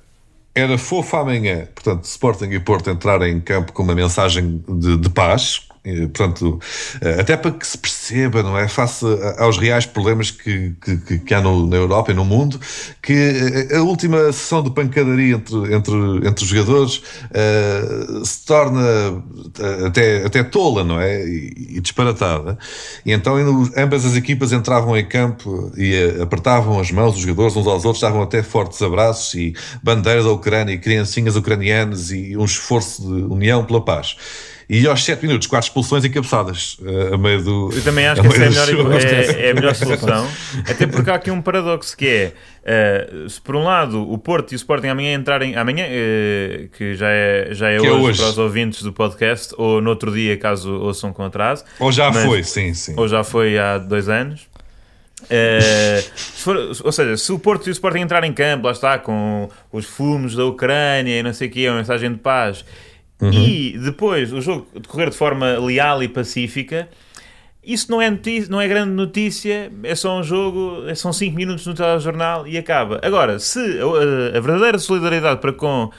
[0.55, 5.09] era fofo amanhã, portanto, Sporting e Porto entrarem em campo com uma mensagem de, de
[5.09, 6.59] paz, portanto,
[7.01, 8.67] eh, até para que se perceba, não é?
[8.67, 9.05] Face
[9.37, 12.59] aos reais problemas que, que, que há no, na Europa e no mundo,
[13.01, 15.95] que eh, a última sessão de pancadaria entre, entre,
[16.27, 19.23] entre os jogadores uh, se torna
[19.85, 21.23] até, até tola, não é?
[21.23, 22.57] E, e disparatada.
[23.05, 23.35] E então
[23.77, 27.97] ambas as equipas entravam em campo e apertavam as mãos dos jogadores uns aos outros,
[27.97, 33.21] estavam até fortes abraços e bandeira da Ucrânia e criancinhas ucranianas e um esforço de
[33.23, 34.15] união pela paz
[34.69, 37.69] e aos 7 minutos, quatro expulsões encabeçadas uh, a meio do.
[37.73, 40.27] Eu também acho que essa é a, melhor, é, é a melhor solução,
[40.67, 42.33] até porque há aqui um paradoxo que é.
[42.65, 46.95] Uh, se por um lado o Porto e o Sporting amanhã entrarem amanhã, uh, que
[46.95, 50.11] já é, já é, hoje, é hoje, para os ouvintes do podcast, ou no outro
[50.11, 51.63] dia, caso ouçam com atraso.
[51.79, 52.95] Ou já mas, foi, sim, sim.
[52.97, 54.47] Ou já foi há dois anos.
[55.23, 58.97] Uh, for, ou seja, se o Porto e o Sporting entrarem em campo, lá está,
[58.97, 62.65] com os fumos da Ucrânia e não sei o que, a mensagem de paz,
[63.21, 63.31] Uhum.
[63.31, 66.89] E depois o jogo decorrer de forma leal e pacífica,
[67.63, 71.35] isso não é, notícia, não é grande notícia, é só um jogo, é, são 5
[71.35, 72.99] minutos no telejornal e acaba.
[73.01, 75.89] Agora, se a, a verdadeira solidariedade para com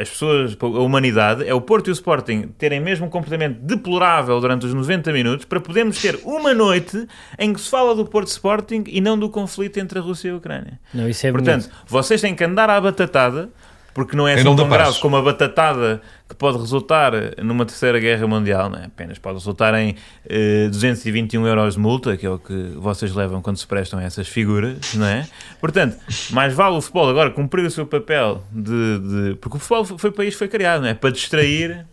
[0.00, 4.40] as pessoas, a humanidade, é o Porto e o Sporting terem mesmo um comportamento deplorável
[4.40, 7.06] durante os 90 minutos para podermos ter uma noite
[7.38, 10.30] em que se fala do Porto Sporting e não do conflito entre a Rússia e
[10.32, 10.80] a Ucrânia.
[10.94, 11.84] Não, isso é Portanto, bonito.
[11.86, 13.50] vocês têm que andar à batatada
[13.96, 18.26] porque não é assim tão grave como a batatada que pode resultar numa terceira guerra
[18.26, 18.82] mundial, né?
[18.88, 19.96] apenas pode resultar em
[20.28, 24.02] eh, 221 euros de multa, que é o que vocês levam quando se prestam a
[24.02, 25.26] essas figuras, não é?
[25.58, 25.96] Portanto,
[26.30, 29.34] mais vale o futebol agora cumprir o seu papel de, de...
[29.36, 30.94] porque o futebol foi para isto foi criado, não é?
[30.94, 31.86] Para distrair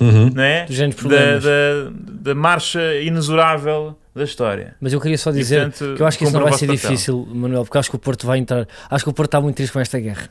[0.00, 0.30] uhum.
[0.32, 0.66] não é?
[0.66, 4.76] da, da, da marcha inexorável da história.
[4.80, 6.68] Mas eu queria só dizer e, portanto, que eu acho que isso não vai ser
[6.68, 8.68] difícil, Manuel, porque acho que o Porto vai entrar.
[8.88, 10.30] Acho que o Porto está muito triste com esta guerra.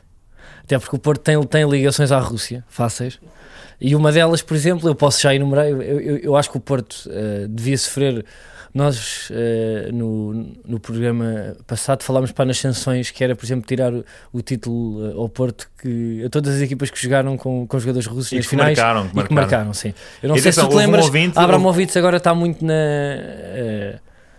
[0.70, 3.18] Até porque o Porto tem, tem ligações à Rússia, fáceis.
[3.80, 6.60] E uma delas, por exemplo, eu posso já enumerar, eu, eu, eu acho que o
[6.60, 8.24] Porto uh, devia sofrer.
[8.72, 13.92] Nós, uh, no, no programa passado, falámos para nas sanções que era, por exemplo, tirar
[13.92, 17.78] o, o título uh, ao Porto que, a todas as equipas que jogaram com, com
[17.80, 19.92] jogadores russos e nas finais marcaram, que e que marcaram, sim.
[20.22, 22.64] Eu não e sei atenção, se tu te lembras, um ouvinte, Abramovich agora está muito
[22.64, 22.74] na.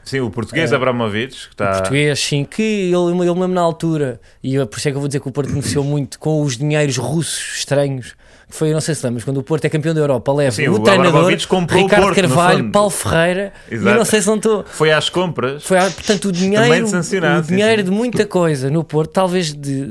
[0.03, 1.47] Sim, o português uh, Abramovich.
[1.47, 1.69] Que está...
[1.69, 4.97] O português, sim, que ele, ele me lembro na altura, e por isso é que
[4.97, 8.15] eu vou dizer que o Porto beneficiou muito com os dinheiros russos estranhos
[8.51, 10.73] foi, não sei se lembras, quando o Porto é campeão da Europa, leva Sim, o,
[10.73, 13.95] o treinador Ricardo Porto, Carvalho, Paulo Ferreira, Exato.
[13.95, 14.65] e não sei se não estou.
[14.67, 15.63] Foi às compras.
[15.63, 19.85] Foi, portanto, o dinheiro, o dinheiro de muita coisa no Porto, talvez de.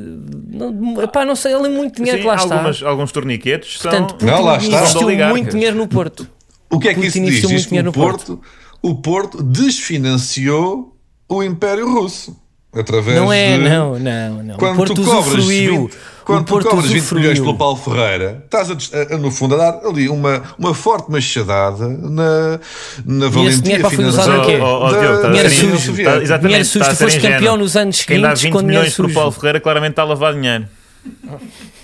[0.49, 2.89] Não, epá, não sei, ele é muito dinheiro sim, que lá algumas, está.
[2.89, 3.91] Alguns torniquetes são.
[3.91, 4.83] Portanto, não, lá está.
[4.83, 6.27] investiu muito dinheiro no Porto.
[6.69, 7.49] O que é que Putin isso diz?
[7.49, 8.41] Diz que o Porto,
[8.83, 10.97] o Porto desfinanciou
[11.29, 12.37] o Império Russo.
[12.73, 13.65] Através não é, de...
[13.65, 14.57] não, não, não.
[14.57, 15.89] Quando o Porto tu cobras usufruiu.
[15.89, 19.59] 20, quando tu cobras 20 milhões pelo Paulo Ferreira, estás a, a, no fundo a
[19.59, 22.61] dar ali uma, uma forte machadada na,
[23.05, 24.41] na valentia financeira.
[24.43, 24.59] Quê?
[24.61, 25.93] Oh, oh, Diogo, dinheiro sujo.
[25.93, 26.91] Está, exatamente, dinheiro sujo.
[26.91, 28.41] Tu foste campeão nos anos seguintes.
[28.41, 30.69] Quem dá 20 milhões para o Paulo Ferreira claramente está a lavar dinheiro.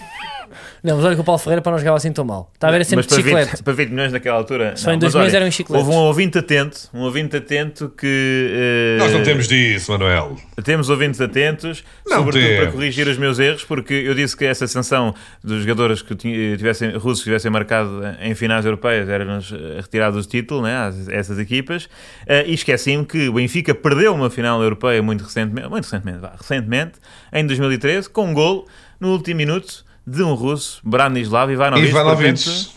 [0.82, 2.50] Não, mas olha que o Paulo Ferreira para não jogar assim tão mal.
[2.54, 3.50] Está a ver sempre mas de chiclete.
[3.52, 4.76] 20, para 20 milhões naquela altura.
[4.76, 5.86] Só não, em 2 milhões eram chicletes.
[5.86, 8.96] Houve um ouvinte atento, um ouvinte atento que.
[8.96, 10.36] Uh, Nós não temos disso, Manuel.
[10.64, 12.56] Temos ouvintes atentos, não sobretudo tem.
[12.56, 16.96] para corrigir os meus erros, porque eu disse que essa sanção dos jogadores que tivessem,
[16.96, 21.38] russos que tivessem marcado em finais europeias era-nos eh, retirado do título, né, a essas
[21.38, 26.18] equipas, uh, e esqueci-me que o Benfica perdeu uma final europeia muito recentemente, muito recentemente,
[26.18, 26.94] vá, recentemente,
[27.32, 28.66] em 2013, com um gol
[28.98, 31.88] no último minuto de um russo, Branislav Ivanovic.
[31.88, 32.76] Ivanovic.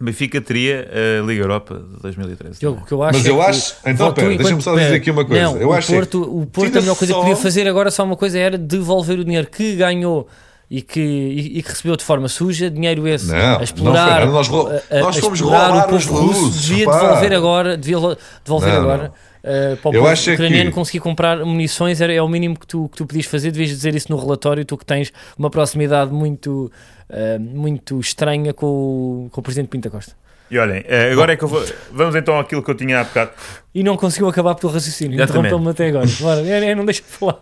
[0.00, 0.88] Benfica teria
[1.20, 2.64] a Liga Europa de 2013.
[2.64, 3.74] Eu, que eu acho Mas é eu acho.
[3.84, 5.42] Então, pera, deixa-me só dizer aqui uma coisa.
[5.42, 7.18] Não, eu o, acho Porto, o Porto, a melhor coisa só...
[7.18, 10.26] que podia fazer agora, só uma coisa, era devolver o dinheiro que ganhou
[10.70, 14.32] e que, e, e que recebeu de forma suja, dinheiro esse não, a explorar, não,
[14.32, 17.96] nós, a, nós a fomos explorar o povo russo, devia devolver agora, devia
[18.42, 19.12] devolver não, agora.
[19.42, 20.74] Uh, para o eu povo ucraniano que...
[20.74, 23.50] conseguir comprar munições era, é o mínimo que tu, que tu podias fazer.
[23.50, 24.64] Devias dizer isso no relatório.
[24.64, 26.70] Tu que tens uma proximidade muito,
[27.08, 30.14] uh, muito estranha com o, com o presidente Pinta Costa.
[30.50, 31.64] E olhem, eh, agora é que eu vou.
[31.92, 33.30] Vamos então àquilo que eu tinha há bocado.
[33.72, 35.22] E não conseguiu acabar pelo raciocínio.
[35.22, 36.06] Interrompeu-me até agora.
[36.18, 37.38] Bora, é, é, não deixa de falar.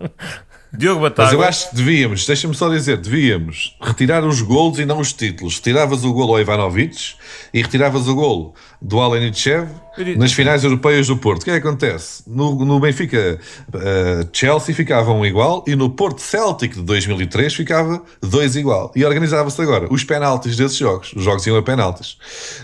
[0.73, 1.29] Diogo Batalha.
[1.29, 5.13] Mas eu acho que devíamos, deixa-me só dizer, devíamos retirar os golos e não os
[5.13, 5.57] títulos.
[5.57, 7.15] Retiravas o golo ao Ivanovic
[7.53, 9.69] e retiravas o golo do Alenichev
[10.17, 11.43] nas finais europeias do Porto.
[11.43, 12.23] O que é que acontece?
[12.27, 18.03] No, no Benfica uh, Chelsea ficava um igual e no Porto Celtic de 2003 ficava
[18.21, 18.93] dois igual.
[18.95, 21.13] E organizava-se agora os penaltis desses jogos.
[21.15, 22.19] Os jogos iam a penaltis.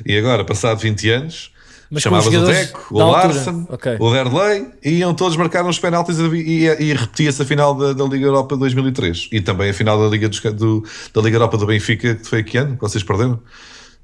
[0.05, 1.54] E agora, passado 20 anos,
[1.91, 3.97] mas Chamavas o Deco, o Larsen, okay.
[3.99, 7.93] o Derlei e iam todos marcar uns penaltis e, e, e repetia-se a final da,
[7.93, 11.59] da, Liga Europa 2003 e também a final da Liga, dos, do, da Liga Europa
[11.59, 12.75] do Benfica, que foi que ano?
[12.75, 13.41] Que vocês perderam?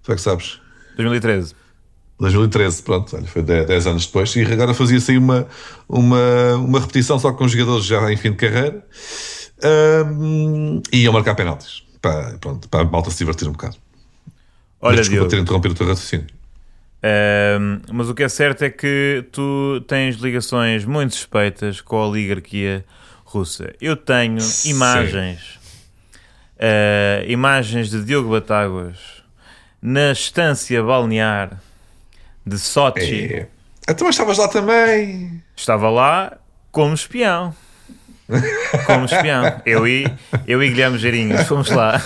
[0.03, 0.61] Tu é que sabes?
[0.97, 1.55] 2013.
[2.19, 5.47] 2013, pronto, olha, foi 10, anos depois e agora fazia-se aí uma,
[5.89, 8.85] uma, uma repetição só com jogadores já em fim de carreira
[10.07, 13.77] um, e iam marcar penaltis para, pronto, para a malta se divertir um bocado.
[14.83, 15.31] Olha, Mas desculpa Diogo.
[15.31, 16.27] ter interrompido o teu raciocínio
[17.89, 22.85] mas o que é certo é que tu tens ligações muito suspeitas com a oligarquia
[23.25, 23.73] russa.
[23.81, 25.59] Eu tenho imagens,
[26.57, 28.99] uh, imagens de Diogo Batáguas
[29.81, 31.61] na estância balnear
[32.45, 33.33] de Sochi.
[33.33, 33.47] É.
[33.89, 35.43] Então, mas estavas lá também.
[35.57, 36.37] Estava lá
[36.71, 37.55] como espião.
[38.87, 39.61] Como espião.
[39.65, 40.07] Eu e,
[40.47, 42.01] eu e Guilherme Geirinhos fomos lá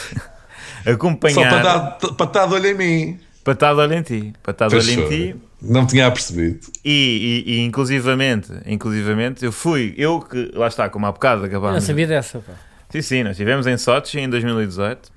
[0.87, 1.35] acompanhar.
[1.35, 3.21] Só para dar, para dar de olho em mim.
[3.45, 4.33] Patado olho em ti.
[4.43, 5.37] Patado olho em ti.
[5.61, 6.61] Não tinha percebido.
[6.85, 11.75] E, e, e, inclusivamente, inclusivamente, eu fui, eu que, lá está, como há bocado acabámos.
[11.75, 12.53] Não sabia dessa, pá.
[12.91, 15.13] Sim, sim, nós estivemos em Sochi em 2018.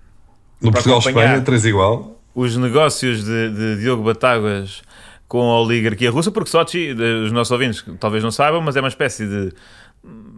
[0.61, 2.19] No Portugal-Espanha, três igual.
[2.33, 4.81] Os negócios de, de Diogo Batáguas
[5.27, 8.87] com a oligarquia russa, porque Sochi, os nossos ouvintes talvez não saibam, mas é uma
[8.87, 9.53] espécie de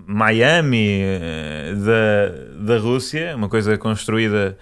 [0.07, 4.57] Miami eh, da, da Rússia, uma coisa construída.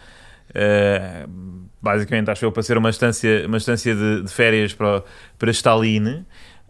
[0.49, 5.03] Uh, basicamente, acho eu, para ser uma estância, uma estância de, de férias para,
[5.37, 6.25] para Stalin.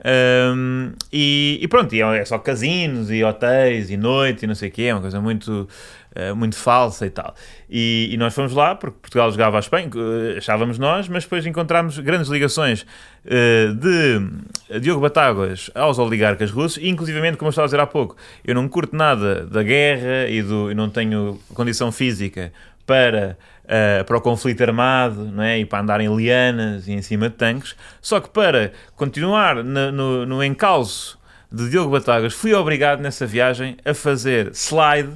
[0.06, 4.70] Um, e, e, pronto, e é só casinos e hotéis e noite e não sei
[4.70, 5.68] o que, é uma coisa muito,
[6.16, 7.34] uh, muito falsa e tal.
[7.68, 11.46] E, e, nós fomos lá porque Portugal jogava a Espanha, uh, achávamos nós, mas depois
[11.48, 12.84] encontramos grandes ligações
[13.26, 18.16] uh, de Diogo Batáguas aos oligarcas russos, inclusivamente, como eu estava a dizer há pouco,
[18.46, 22.54] eu não curto nada da guerra e do, eu não tenho condição física
[22.86, 23.36] para
[23.68, 25.60] uh, para o conflito armado não é?
[25.60, 27.76] e para andar em lianas e em cima de tanques.
[28.02, 31.18] Só que para continuar no, no, no encalço
[31.52, 35.12] de Diogo Batagas, fui obrigado nessa viagem a fazer slide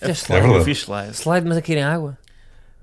[0.00, 0.46] É slide.
[0.46, 1.12] Eu fiz slide.
[1.16, 2.16] Slide, mas a cair em água.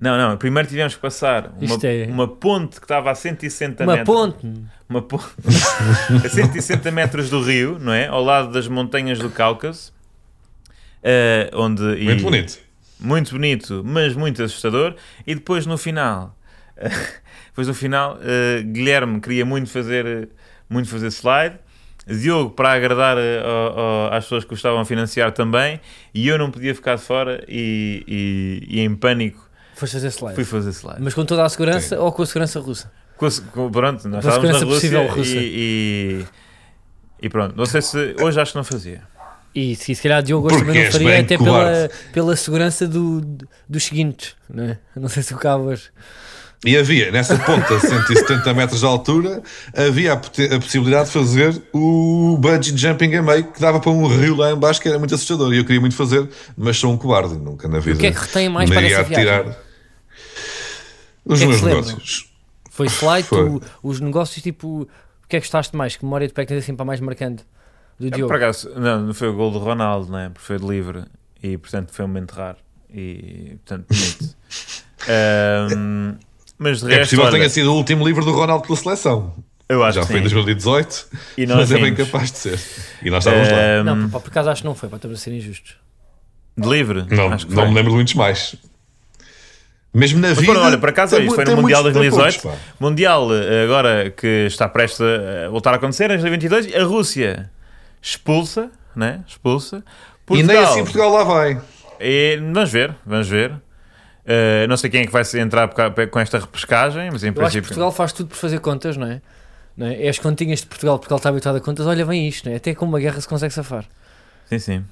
[0.00, 3.96] Não, não, primeiro tivemos que passar uma, é- uma ponte que estava a 160 Uma
[3.96, 4.16] metros.
[4.16, 4.62] ponte.
[4.88, 5.24] Uma ponte
[6.24, 8.06] a 160 metros do rio, não é?
[8.06, 9.92] Ao lado das montanhas do Cáucaso.
[11.02, 12.58] eh, onde, e- Muito bonito.
[13.00, 14.94] Muito bonito, mas muito assustador.
[15.26, 16.36] E depois no final,
[17.48, 20.28] depois no final, eh, Guilherme queria muito fazer,
[20.68, 21.56] muito fazer slide.
[22.06, 25.78] Diogo para agradar ao- ao- às pessoas que o estavam a financiar também,
[26.14, 30.34] e eu não podia ficar de fora e, e- e em pânico Foste fazer slide.
[30.34, 30.98] fui fazer slide.
[31.00, 32.90] Mas com toda a segurança ou com a segurança russa?
[33.16, 35.36] Com a com- pronto, nós Com a estávamos na segurança Rússia, possível russa.
[35.36, 36.24] E,
[37.20, 39.02] e, e pronto, não sei se hoje acho que não fazia.
[39.54, 41.94] E se, se calhar Diogo Porque também não faria, até pela, covarde.
[42.12, 43.20] pela segurança do,
[43.68, 44.34] dos seguintes.
[44.48, 44.78] Não, é?
[44.94, 45.90] não sei se o Cabas.
[46.64, 49.42] E havia, nessa ponta, 170 metros de altura,
[49.74, 54.06] havia a, a possibilidade de fazer o bungee jumping a meio, que dava para um
[54.06, 55.52] rio lá em baixo, que era muito assustador.
[55.54, 57.98] E eu queria muito fazer, mas sou um covarde, nunca na vida.
[57.98, 59.16] que é que retém mais para essa viagem?
[59.16, 59.58] atirar.
[61.24, 62.30] Os é meus negócios.
[62.70, 63.38] Foi slide, Foi.
[63.58, 64.86] tu- os negócios, tipo, o
[65.28, 65.96] que é que gostaste mais?
[65.96, 67.42] Que memória de pé que assim para mais marcante?
[68.00, 68.28] Do É, Diogo.
[68.28, 70.30] Por acaso, não, não foi o gol do Ronaldo, né?
[70.32, 71.04] porque foi de livre
[71.42, 72.56] e portanto foi um momento raro
[72.92, 74.36] e portanto bonito.
[75.08, 76.16] Ahm,
[76.58, 79.34] mas de É resto, possível que tenha sido o último livro do Ronaldo pela seleção.
[79.68, 80.34] eu acho Já que foi em sim.
[80.34, 81.06] 2018,
[81.38, 82.10] E nós mas é bem vimos.
[82.10, 82.60] capaz de ser.
[83.02, 83.58] E nós estávamos lá.
[83.58, 85.76] Ahm, Não, pá, por acaso acho que não foi, para também ser injustos.
[86.56, 87.04] de livre?
[87.08, 88.56] Não, acho que não me lembro de muitos mais.
[89.92, 90.52] Mesmo na Mas, vida.
[90.52, 92.42] pronto, olha, por acaso é isso, mu- foi no Mundial tem 2018.
[92.42, 92.66] poucos, pá.
[92.78, 97.50] Mundial, eh, agora que está prestes a voltar a acontecer, em 2022, a Rússia
[98.00, 99.22] expulsa, né?
[99.26, 99.84] Expulsa.
[100.30, 101.60] E nem Portugal, assim Portugal lá vai.
[102.00, 103.52] E vamos ver, vamos ver.
[104.24, 107.30] Eh, não sei quem é que vai se entrar com esta repescagem, mas em Eu
[107.30, 107.62] acho que princípio.
[107.62, 109.20] Portugal faz tudo por fazer contas, não é?
[109.76, 110.04] Não é?
[110.04, 111.86] É as continhas de Portugal, porque ele está habituado a contas.
[111.86, 112.56] Olha, vem isto, não é?
[112.56, 113.84] Até com uma guerra se consegue safar.
[114.46, 114.84] Sim, sim.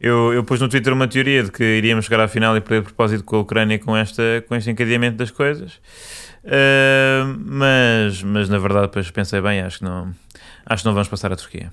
[0.00, 2.82] Eu, eu pus no Twitter uma teoria de que iríamos chegar à final e perder
[2.82, 5.78] propósito com a Ucrânia com, esta, com este encadeamento das coisas.
[6.44, 10.14] Eh, mas, mas na verdade, depois pensei bem, acho que não,
[10.64, 11.70] acho que não vamos passar a Turquia.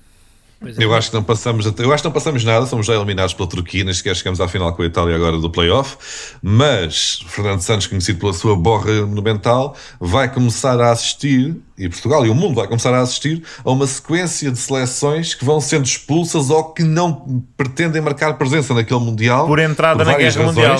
[0.60, 0.84] É.
[0.84, 3.48] Eu acho que não passamos, eu acho que não passamos nada, somos já eliminados pela
[3.48, 5.96] Turquia, nem sequer chegamos à final com a Itália agora do playoff,
[6.42, 12.28] mas Fernando Santos, conhecido pela sua borra monumental, vai começar a assistir, e Portugal e
[12.28, 16.50] o mundo vai começar a assistir a uma sequência de seleções que vão sendo expulsas
[16.50, 19.46] ou que não pretendem marcar presença naquele Mundial.
[19.46, 20.76] Por entrada na várias Guerra Mundial.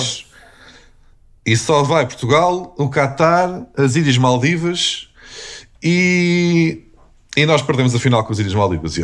[1.45, 5.07] E só vai Portugal, o Qatar, as Ilhas Maldivas
[5.81, 6.83] e,
[7.35, 8.99] e nós perdemos a final com as Ilhas Maldivas.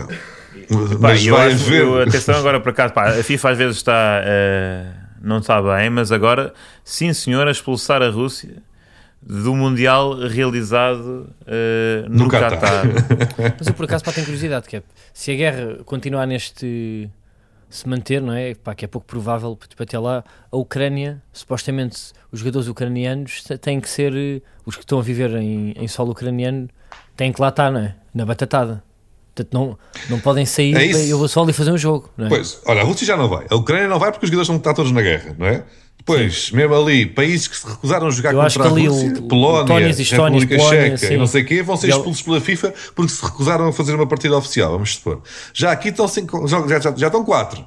[0.69, 0.89] Já.
[0.89, 1.81] Pá, Mas eu vai acho, haver.
[1.81, 4.85] eu- atenção agora para cá, pá, a FIFA às vezes está eh,
[5.21, 8.61] não está bem, mas agora sim senhor a expulsar a Rússia
[9.21, 12.51] do Mundial realizado eh, no, No Qatar.
[12.51, 12.83] Qatar.
[13.57, 17.09] Mas eu por acaso pá, tenho curiosidade, que é, se a guerra continuar neste
[17.67, 18.53] se manter, não é?
[18.53, 23.81] Pá, que é pouco provável, tipo, até lá, a Ucrânia, supostamente os jogadores ucranianos têm
[23.81, 26.69] que ser, eh, os que estão a viver em, em solo ucraniano,
[27.17, 27.95] têm que lá estar, não é?
[28.13, 28.83] Na batatada.
[29.35, 29.77] Portanto, não,
[30.09, 32.29] não podem sair, É eu vou só ali fazer um jogo, é?
[32.29, 33.45] Pois, olha, a Rússia já não vai.
[33.49, 35.63] A Ucrânia não vai porque os jogadores estar todos na guerra, não é?
[35.97, 39.61] Depois, mesmo ali, países que se recusaram a jogar Eu contra a Rússia, o- Polónia,
[39.63, 41.13] Letónias, Estónias, República Polónia, Checa sim.
[41.13, 43.93] e não sei o quê, vão ser expulsos pela FIFA porque se recusaram a fazer
[43.95, 45.21] uma partida oficial, vamos supor.
[45.53, 47.65] Já aqui estão cinco, já, já, já estão quatro.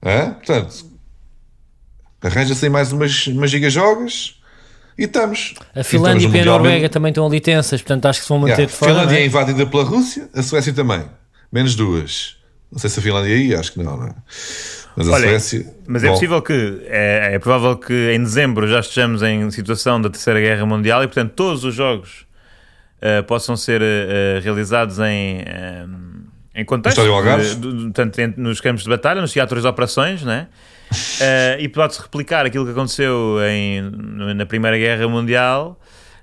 [0.00, 0.84] Portanto,
[2.20, 4.39] arranja-se aí mais umas, umas gigajogas
[5.00, 5.54] e estamos.
[5.74, 8.28] A Finlândia e estamos no a Noruega também estão ali tensas, portanto acho que se
[8.28, 8.70] vão manter Yeah.
[8.72, 8.92] de fora.
[8.92, 9.26] Finlândia não é é?
[9.26, 11.04] invadida pela Rússia, a Suécia também.
[11.50, 12.36] Menos duas.
[12.70, 14.14] Não sei se a Finlândia aí, acho que não, não é?
[14.96, 15.66] Mas a Olha, Suécia.
[15.88, 20.00] Mas é bom, possível que, é, é provável que em dezembro já estejamos em situação
[20.00, 22.26] da Terceira Guerra Mundial e, portanto, todos os jogos
[23.00, 25.42] eh, possam ser eh, realizados em,
[26.54, 30.48] em contexto, de- de- tanto em- nos campos de batalha, nos teatros de operações, né?
[31.20, 33.82] Eh, e pode-se replicar aquilo que aconteceu em,
[34.34, 35.78] na Primeira Guerra Mundial,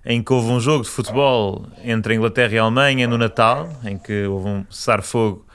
[0.05, 3.69] em que houve um jogo de futebol entre a Inglaterra e a Alemanha no Natal,
[3.85, 5.45] em que houve um cessar-fogo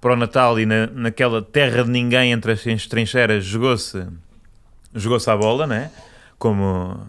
[0.00, 4.06] para o Natal e na, naquela terra de ninguém entre as trincheiras jogou-se
[4.94, 5.90] jogou-se a bola, né?
[6.38, 7.06] Como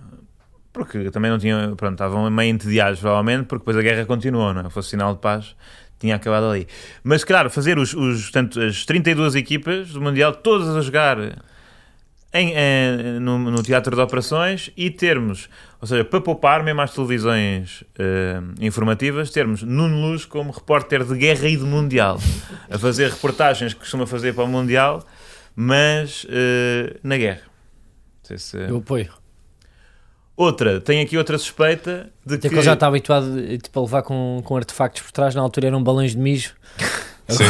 [0.74, 4.62] porque também não tinham, pronto, estavam meio entediados provavelmente, porque depois a guerra continuou, não
[4.62, 4.70] é?
[4.70, 5.56] Fosse sinal de paz,
[6.00, 6.68] tinha acabado ali.
[7.04, 11.18] Mas claro, fazer os, os portanto, as 32 equipas do Mundial todas a jogar
[12.34, 15.50] em, eh, no, no teatro de operações e termos,
[15.82, 21.18] ou seja, para poupar mesmo às televisões eh, informativas, termos Nuno Luz como repórter de
[21.18, 22.20] guerra e de Mundial,
[22.70, 25.06] a fazer reportagens que costuma fazer para o Mundial,
[25.56, 27.42] mas eh, na guerra.
[28.24, 28.58] Se...
[28.58, 29.12] Eu apoio.
[30.38, 32.50] Outra, tem aqui outra suspeita de Até que...
[32.50, 35.68] que ele já está habituado tipo, a levar com, com artefactos por trás, na altura
[35.68, 36.56] eram balões de mijo.
[37.32, 37.44] Sim.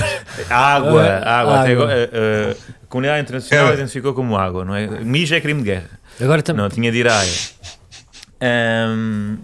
[0.49, 1.59] água, água.
[1.61, 3.73] Até agora, a, a comunidade internacional é.
[3.73, 4.87] identificou como água, não é?
[4.87, 5.89] Mijo é crime de guerra.
[6.19, 6.61] Agora também.
[6.61, 7.31] Não, tinha de ir à área.
[8.41, 9.37] Um,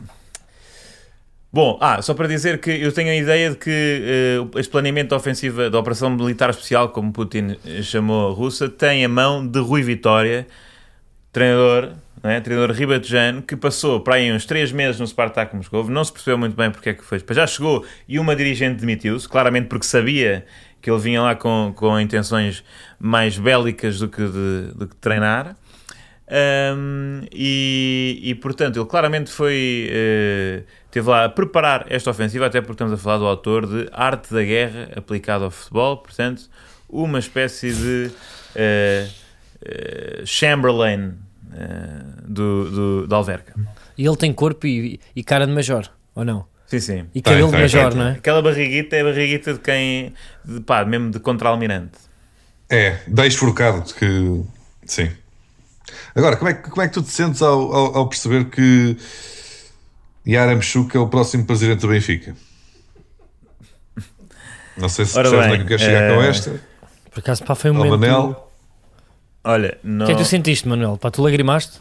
[1.52, 5.16] Bom, ah, só para dizer que eu tenho a ideia de que uh, este planeamento
[5.16, 9.82] ofensiva da Operação Militar Especial, como Putin chamou a Rússia, tem a mão de Rui
[9.82, 10.46] Vitória,
[11.32, 11.94] treinador,
[12.28, 16.12] né, treinador ribatejano, que passou para aí uns 3 meses no Spartak Moscou, não se
[16.12, 19.86] percebeu muito bem porque é que foi, já chegou e uma dirigente demitiu-se, claramente porque
[19.86, 20.46] sabia
[20.82, 22.64] que ele vinha lá com, com intenções
[23.00, 25.56] mais bélicas do que de, de treinar.
[26.30, 29.90] Um, e, e, portanto, ele claramente foi.
[30.96, 34.34] Uh, lá a preparar esta ofensiva, até porque estamos a falar do autor de Arte
[34.34, 36.50] da Guerra aplicado ao futebol, portanto,
[36.90, 38.12] uma espécie de
[38.56, 39.08] uh,
[39.62, 41.14] uh, Chamberlain
[42.26, 43.54] do, do, da Alverca.
[43.98, 46.46] E ele tem corpo e, e, cara de major, ou não?
[46.68, 47.06] Sim, sim.
[47.16, 48.12] E cabelo de major, não é?
[48.14, 51.98] Aquela barriguita é a barriguita de quem, de, pá, mesmo de contra-almirante.
[52.70, 54.44] É, da esforcado que.
[54.86, 55.10] Sim.
[56.14, 58.98] Agora, como é, como é que tu te sentes ao, ao, ao perceber que
[60.28, 62.36] Yaramchuk é o próximo presidente do Benfica?
[64.76, 66.16] Não sei se Ora percebes onde é que queres chegar é...
[66.16, 66.62] com esta.
[67.12, 68.47] Por acaso, pá, foi um momento...
[69.48, 70.06] Olha, não...
[70.06, 70.98] O que é que tu sentiste, Manuel?
[70.98, 71.78] Pá, tu lagrimaste?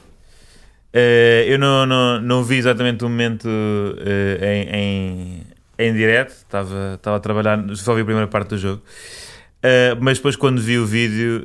[0.94, 5.42] Uh, eu não, não, não vi exatamente o momento uh, em, em,
[5.78, 10.18] em direto, estava, estava a trabalhar, só vi a primeira parte do jogo, uh, mas
[10.18, 11.42] depois quando vi o vídeo,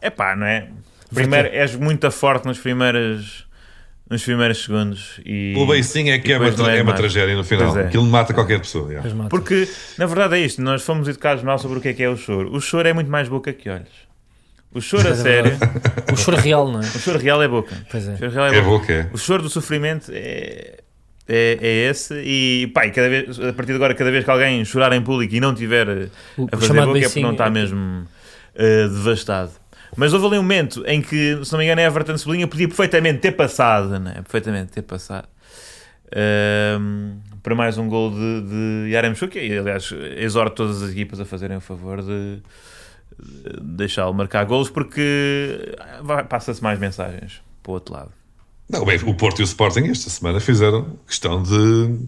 [0.00, 0.68] é pá, não é?
[1.12, 3.46] Primeiro, és muito forte nos primeiros,
[4.08, 5.20] nos primeiros segundos.
[5.24, 7.76] E, o beicinho é que é uma, é, é uma tragédia no final.
[7.76, 7.86] É.
[7.86, 8.88] Aquilo mata qualquer pessoa.
[9.28, 10.62] Porque, na verdade, é isto.
[10.62, 12.54] Nós fomos educados mal sobre o que é que é o choro.
[12.54, 14.11] O choro é muito mais boca que olhos.
[14.74, 15.52] O choro a sério.
[16.12, 16.84] o choro real, não é?
[16.84, 17.76] O choro real é boca.
[17.90, 18.14] Pois é.
[18.14, 18.78] O choro real é, é boca.
[18.78, 19.10] boca é.
[19.12, 20.78] O choro do sofrimento é.
[21.28, 24.30] É, é, esse e pá, e cada vez, a partir de agora, cada vez que
[24.30, 27.48] alguém chorar em público e não tiver o, a fazer boca é porque não está
[27.48, 29.52] mesmo uh, devastado.
[29.96, 32.66] Mas houve ali um momento em que, se não me engano, a Everton Cebolinha podia
[32.66, 34.14] perfeitamente ter passado, né?
[34.14, 35.28] perfeitamente ter passado
[36.80, 39.38] um, para mais um gol de, de Yaremchuk.
[39.38, 42.06] E, aliás, exorto todas as equipas a fazerem o favor de,
[42.36, 42.42] de
[43.60, 45.76] deixá-lo marcar golos, porque
[46.28, 48.10] passa-se mais mensagens para o outro lado.
[48.68, 52.06] Não, bem, o Porto e o Sporting esta semana fizeram questão de,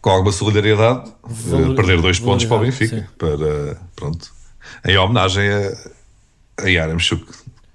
[0.00, 2.96] com alguma solidariedade, Valor, perder dois pontos para o Benfica.
[2.96, 3.06] Sim.
[3.16, 4.32] Para, pronto,
[4.84, 5.72] em homenagem a
[6.58, 7.24] a Yaramchuk.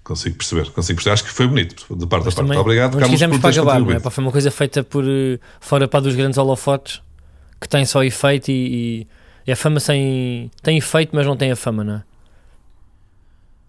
[0.03, 1.13] Consigo perceber, consigo perceber.
[1.13, 2.57] Acho que foi bonito de parte Mas da parte.
[2.57, 3.99] Obrigado, Carlos, quisemos para acabar, não é?
[3.99, 7.01] Foi uma coisa feita por eh, fora para dos grandes holofotes
[7.59, 9.05] que tem só efeito e,
[9.45, 12.03] e, a fama sem, tem efeito, mas não tem a fama, não é?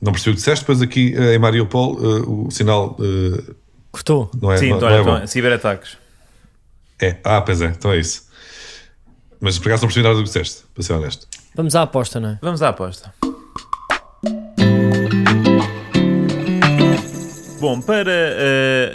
[0.01, 3.55] Não percebi o que disseste, depois aqui eh, em Mariupol uh, o sinal uh,
[3.91, 4.31] cortou.
[4.41, 5.99] Não é, Sim, não, não é então, ciberataques.
[7.01, 8.29] É, ah, pois é, então é isso.
[9.41, 11.27] Mas por acaso não percebi nada do que disseste, para ser honesto.
[11.55, 12.39] Vamos à aposta, não é?
[12.41, 13.13] Vamos à aposta.
[17.61, 18.13] Bom, para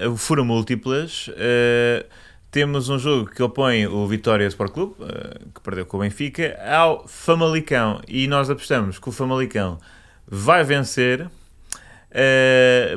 [0.08, 2.06] uh, Fura Múltiplas, uh,
[2.50, 6.58] temos um jogo que opõe o Vitória Sport Clube, uh, que perdeu com o Benfica,
[6.66, 8.02] ao Famalicão.
[8.08, 9.80] E nós apostamos que o Famalicão
[10.28, 11.30] vai vencer, uh,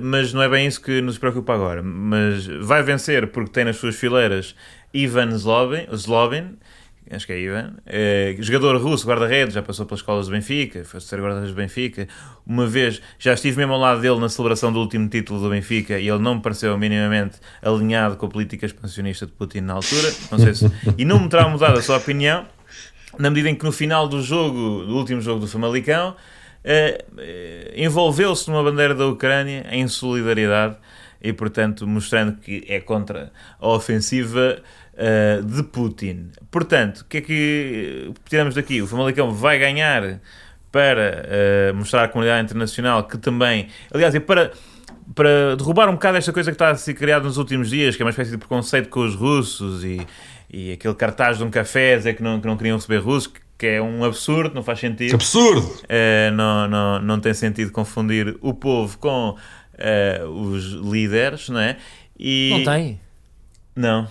[0.02, 1.82] mas não é bem isso que nos preocupa agora.
[1.82, 4.54] Mas vai vencer porque tem nas suas fileiras
[4.92, 6.56] Ivan Zlobin, Zlobin
[7.10, 11.00] acho que é Ivan, é, jogador russo, guarda-redes, já passou pelas escolas do Benfica, foi
[11.00, 12.08] ser guarda-redes do Benfica.
[12.44, 15.98] Uma vez já estive mesmo ao lado dele na celebração do último título do Benfica
[15.98, 20.12] e ele não me pareceu minimamente alinhado com a política expansionista de Putin na altura.
[20.30, 22.46] Não sei se, e não me terá mudado a sua opinião,
[23.18, 26.16] na medida em que no final do jogo, do último jogo do Famalicão,
[26.68, 30.76] é, envolveu-se numa bandeira da Ucrânia em solidariedade
[31.22, 34.58] e, portanto, mostrando que é contra a ofensiva
[34.94, 36.30] uh, de Putin.
[36.50, 38.82] Portanto, o que é que tiramos daqui?
[38.82, 40.20] O Famalicão vai ganhar
[40.72, 41.24] para
[41.72, 44.52] uh, mostrar à comunidade internacional que também, aliás, é para
[45.14, 48.02] para derrubar um bocado esta coisa que está a ser criada nos últimos dias, que
[48.02, 50.04] é uma espécie de preconceito com os russos e,
[50.50, 53.40] e aquele cartaz de um café dizer que não, que não queriam receber russos, que
[53.62, 55.14] é um absurdo, não faz sentido.
[55.14, 55.66] Absurdo!
[55.84, 61.76] Uh, não, não, não tem sentido confundir o povo com uh, os líderes, não é?
[62.18, 62.50] E...
[62.52, 63.00] Não tem?
[63.74, 64.08] Não.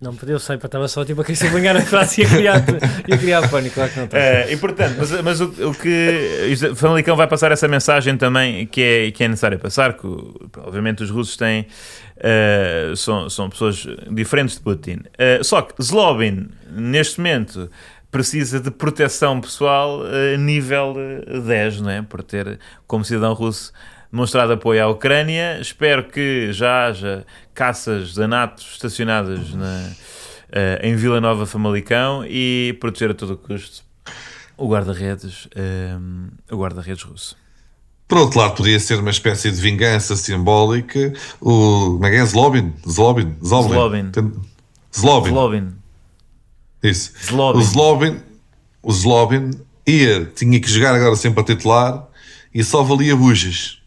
[0.00, 2.64] Não, eu sei, estava só tipo a querer sublinhar a frase e a criar,
[3.08, 4.16] ia criar pânico, claro que não está.
[4.16, 8.64] É, e portanto, mas, mas o, o, que o Famalicão vai passar essa mensagem também
[8.68, 10.06] que é, que é necessário passar, que
[10.58, 11.66] obviamente os russos têm,
[12.16, 15.00] uh, são, são pessoas diferentes de Putin.
[15.18, 17.68] Uh, só que Zlobin, neste momento,
[18.10, 20.94] precisa de proteção pessoal uh, nível
[21.46, 22.02] 10, não é?
[22.02, 23.72] Por ter, como cidadão russo,
[24.10, 25.58] demonstrado apoio à Ucrânia.
[25.60, 29.90] Espero que já haja caças de anatos estacionadas na,
[30.48, 33.84] uh, em Vila Nova Famalicão e proteger a todo custo.
[34.56, 37.36] o guarda-redes, um, o guarda-redes russo.
[38.08, 41.12] Por outro lado, poderia ser uma espécie de vingança simbólica.
[41.42, 41.92] O.
[41.92, 42.24] Como é que é?
[42.24, 42.72] Zlobin?
[42.88, 43.36] Zlobin?
[43.44, 44.10] Zlobin.
[44.96, 45.30] Zlobin.
[45.30, 45.77] Zlobin.
[46.82, 47.12] Isso.
[47.24, 47.58] Zlobin.
[47.58, 48.16] O Zlobin.
[48.82, 49.50] O Zlobin
[49.86, 52.06] ia, tinha que jogar agora sempre a titular
[52.54, 53.78] e só valia bujas.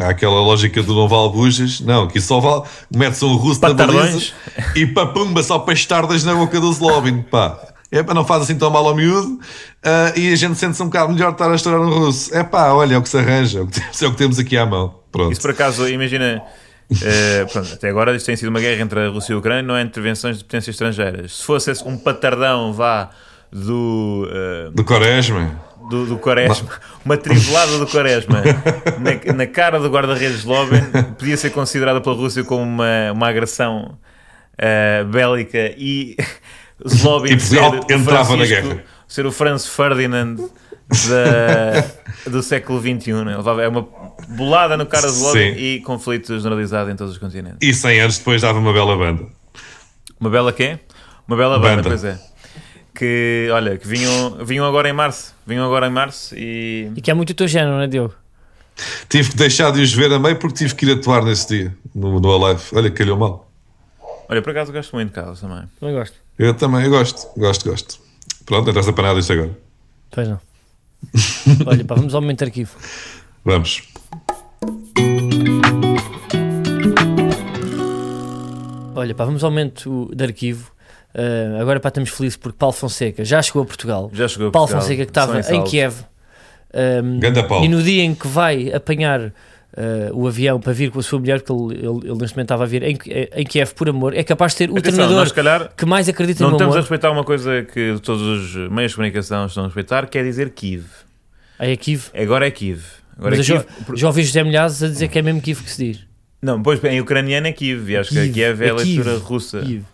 [0.00, 1.80] Há aquela lógica do não vale bujas.
[1.80, 2.62] Não, que só vale.
[2.94, 4.32] Mete-se um russo na baliza
[4.74, 7.22] e papumba só pastardas na boca do Zlobin.
[7.22, 7.58] Pá.
[7.90, 10.86] É para não faz assim tão mal ao miúdo uh, e a gente sente-se um
[10.86, 12.34] bocado melhor estar a estourar no russo.
[12.34, 14.16] É pá, olha, é o que se arranja, é o que, temos, é o que
[14.16, 14.94] temos aqui à mão.
[15.12, 15.30] Pronto.
[15.30, 16.42] Isso por acaso, imagina.
[16.92, 19.62] Uh, pronto, até agora isto tem sido uma guerra entre a Rússia e a Ucrânia,
[19.62, 21.38] não é intervenções de potências estrangeiras.
[21.38, 23.10] Se fosse um patardão, vá,
[23.50, 24.28] do.
[24.28, 25.72] Uh, do Quaresma.
[25.90, 26.68] Do, do Quaresma,
[27.04, 28.40] uma trivelada do Quaresma
[29.00, 30.80] na, na cara do guarda-redes Sloven
[31.18, 33.98] podia ser considerada pela Rússia como uma, uma agressão
[34.54, 36.16] uh, bélica e
[36.88, 37.58] Zlobin ser,
[37.90, 38.84] entrava na guerra.
[39.08, 40.36] ser o Franz Ferdinand
[41.08, 43.12] da, do século XXI.
[43.24, 43.36] Né?
[43.62, 43.88] É uma
[44.28, 47.58] bolada no cara de Zlobin e conflito generalizado em todos os continentes.
[47.60, 49.26] E 100 anos depois dava uma bela banda.
[50.20, 50.78] Uma bela quê?
[51.26, 52.18] Uma bela banda, banda pois é.
[52.94, 55.34] Que, olha, que vinham, vinham agora em março.
[55.46, 56.90] Vinham agora em março e...
[56.94, 58.14] E que é muito o teu género, não é, Diogo?
[59.08, 61.76] Tive que deixar de os ver a meio porque tive que ir atuar nesse dia,
[61.94, 62.62] no, no Alive.
[62.72, 63.50] Olha, calhou mal.
[64.28, 65.64] Olha, por acaso gosto muito de Carlos também.
[65.78, 66.16] Também gosto.
[66.38, 68.00] Eu também, eu gosto, gosto, gosto.
[68.46, 69.50] Pronto, então está para nada isto agora.
[70.10, 70.40] Pois não.
[71.66, 72.76] Olha, pá, vamos ao momento de arquivo.
[73.44, 73.82] Vamos.
[78.94, 80.70] Olha, pá, vamos ao momento de arquivo.
[81.14, 84.10] Uh, agora pá, estamos felizes porque Paulo Fonseca já chegou a Portugal.
[84.12, 84.82] Já chegou a Paulo Portugal.
[84.82, 85.94] Fonseca que estava em Kiev.
[86.74, 87.20] Um,
[87.64, 89.32] e no dia em que vai apanhar
[89.76, 92.40] uh, o avião para vir com a sua mulher, porque ele, ele, ele neste momento
[92.40, 92.98] estava a vir em,
[93.34, 96.08] em Kiev por amor, é capaz de ter o Atenção, treinador nós, calhar, que mais
[96.08, 96.58] acredita no amor.
[96.58, 100.06] Não estamos a respeitar uma coisa que todos os meios de comunicação estão a respeitar,
[100.06, 100.84] que é dizer Kiev.
[101.58, 102.06] Ah, é Kiev?
[102.14, 102.82] Agora é Kiev.
[103.16, 103.64] Agora é Kiev.
[103.88, 106.06] Já, já ouvi José Milhazes a dizer que é mesmo Kiev que se diz.
[106.40, 109.10] Não, pois em ucraniano é Kiev, e acho Kiev, que Kiev é, é a leitura
[109.12, 109.24] Kiev.
[109.24, 109.60] russa.
[109.60, 109.84] Kiev.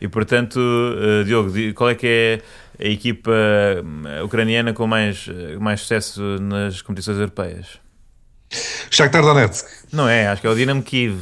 [0.00, 2.40] E portanto, uh, Diogo, qual é que é
[2.82, 5.28] a equipa eh, ucraniana com mais,
[5.60, 7.78] mais sucesso nas competições europeias?
[8.90, 9.66] Shakhtar Donetsk.
[9.92, 11.18] Não é, acho que é o Dinamo Kiev.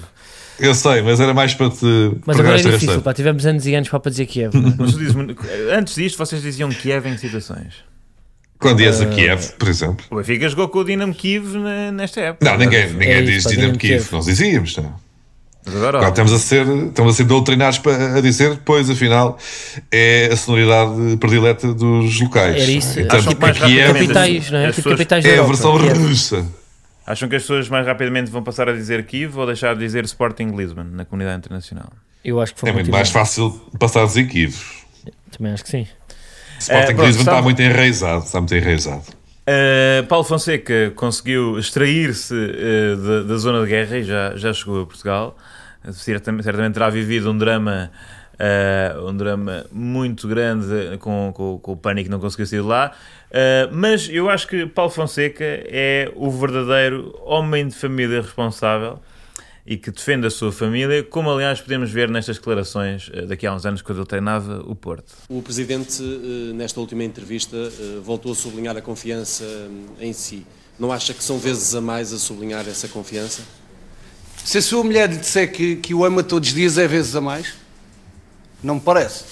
[0.58, 1.86] Eu sei, mas era mais para te.
[2.26, 4.52] Mas agora é difícil, pá, tivemos anos e anos para dizer Kiev.
[5.72, 7.74] antes disto, vocês diziam Kiev em que situações?
[8.58, 10.04] Quando ias uh, a Kiev, por exemplo.
[10.10, 11.56] O Benfica jogou com o Dinamo Kiev
[11.92, 12.44] nesta época.
[12.44, 14.00] Não, ninguém, ninguém é diz Dinamo Kiev.
[14.00, 14.12] Kiev.
[14.12, 14.94] Nós dizíamos, não.
[15.64, 19.38] Mas agora, agora estamos, a ser, estamos a ser doutrinados para, a dizer, depois, afinal,
[19.92, 22.62] é a sonoridade predileta dos locais.
[22.62, 22.94] Era isso.
[22.94, 24.72] Que mais Kiev, capitais, não é?
[24.72, 26.44] Tipo capitais é a versão russa.
[27.08, 30.04] Acham que as pessoas mais rapidamente vão passar a dizer Kiev ou deixar de dizer
[30.04, 31.90] Sporting Lisbon na comunidade internacional?
[32.22, 34.54] Eu acho que foi É muito mais fácil passar a dizer Kiev.
[35.30, 35.86] Também acho que sim.
[36.58, 38.24] Sporting é, Lisbon está muito enraizado.
[38.24, 39.04] Está muito enraizado.
[39.48, 44.82] Uh, Paulo Fonseca conseguiu extrair-se uh, da, da, zona de guerra e já, já chegou
[44.82, 45.34] a Portugal.
[45.92, 47.90] Certamente, certamente terá vivido um drama
[48.38, 52.68] Uh, um drama muito grande com, com, com, o pânico que não conseguiu sair de
[52.68, 52.92] lá.
[53.30, 59.00] Uh, mas eu acho que Paulo Fonseca é o verdadeiro homem de família responsável
[59.66, 63.52] e que defende a sua família, como aliás podemos ver nestas declarações uh, daqui a
[63.52, 65.12] uns anos quando ele treinava o Porto.
[65.28, 66.00] O Presidente,
[66.54, 67.56] nesta última entrevista,
[68.04, 69.44] voltou a sublinhar a confiança
[69.98, 70.46] em si.
[70.78, 73.42] Não acha que são vezes a mais a sublinhar essa confiança?
[74.44, 77.16] Se a sua mulher lhe disser que, que o ama todos os dias, é vezes
[77.16, 77.67] a mais?
[78.62, 79.24] Não me parece.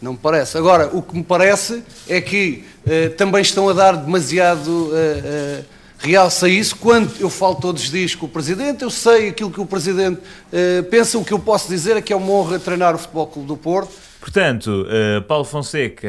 [0.00, 0.58] Não me parece.
[0.58, 5.64] Agora, o que me parece é que uh, também estão a dar demasiado uh, uh,
[5.98, 6.76] realce a isso.
[6.76, 10.20] Quando eu falo todos os dias com o Presidente, eu sei aquilo que o Presidente
[10.20, 11.16] uh, pensa.
[11.18, 13.56] O que eu posso dizer é que é uma honra treinar o Futebol Clube do
[13.56, 13.92] Porto.
[14.20, 14.86] Portanto,
[15.28, 16.08] Paulo Fonseca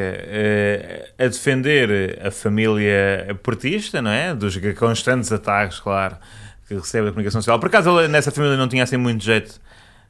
[1.18, 4.34] a defender a família portista, não é?
[4.34, 6.16] Dos constantes ataques, claro,
[6.66, 7.60] que recebe a comunicação social.
[7.60, 9.60] Por acaso, nessa família não tinha assim muito jeito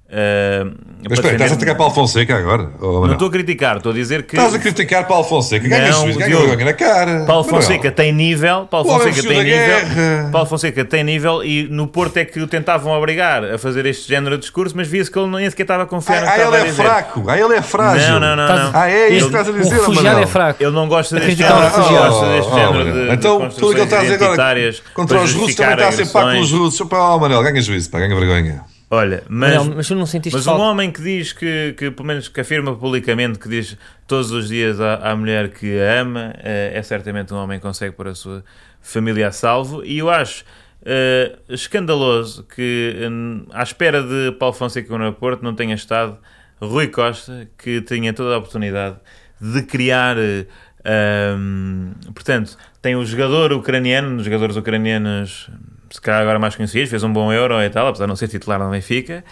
[0.09, 2.71] Uh, Mas espera, estás a criticar Paulo Fonseca agora?
[2.81, 4.37] não estou a criticar, estou a dizer que.
[4.37, 7.25] Estás a criticar Paulo Fonseca, ganha juízo, ganha vergonha na cara.
[7.27, 10.31] Paulo Fonseca tem nível, Paulo Fonseca tem nível.
[10.31, 14.09] Paulo Fonseca tem nível e no Porto é que o tentavam obrigar a fazer este
[14.09, 16.57] género de discurso, mas via-se que ele nem sequer estava a confiar no que estava
[16.57, 16.83] a dizer.
[16.83, 18.21] Ah, ele é fraco, ah, ele é frágil.
[18.21, 18.47] Não, não, não.
[18.47, 18.71] não.
[18.75, 20.63] Ah, é isso que estás a dizer, O refugiado é fraco.
[20.63, 23.13] Ele não gosta deste género, gosta deste género de.
[23.13, 25.93] Então, tudo o que ele está a dizer agora contra os russos também está a
[25.93, 26.89] ser pá com os russos.
[26.89, 28.76] Pá, Manel, ganha juízo, ganha vergonha.
[28.89, 32.41] Olha, mas, não, mas, não mas um homem que diz que, que, pelo menos que
[32.41, 33.77] afirma publicamente que diz
[34.07, 37.63] todos os dias à, à mulher que a ama, é, é, certamente um homem que
[37.67, 38.45] consegue pôr a sua
[38.81, 39.85] família a salvo.
[39.85, 40.45] E eu acho
[40.83, 46.17] uh, escandaloso que, um, à espera de Paulo Fonseca no Porto, não tenha estado
[46.61, 48.97] Rui Costa, que tinha toda a oportunidade
[49.41, 50.47] de criar uh,
[50.87, 55.51] Um, portanto, tem o jogador ucraniano, os jogadores ucranianos,
[55.91, 58.29] se calhar agora mais conhecidos, fez um bom euro e tal, apesar de não ser
[58.29, 59.25] titular no Benfica,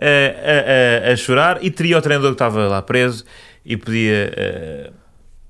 [0.00, 1.58] a, a, a chorar.
[1.62, 3.24] E teria o treinador que estava lá preso
[3.64, 4.90] e podia.
[4.90, 5.04] Uh,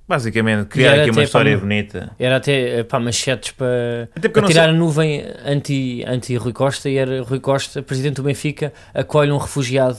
[0.06, 2.12] basicamente criar aqui uma história bonita.
[2.18, 4.70] Era até para manchetes para, para tirar sei...
[4.70, 9.98] a nuvem anti, anti Costa e era Rui Costa, presidente do Benfica, acolhe um refugiado,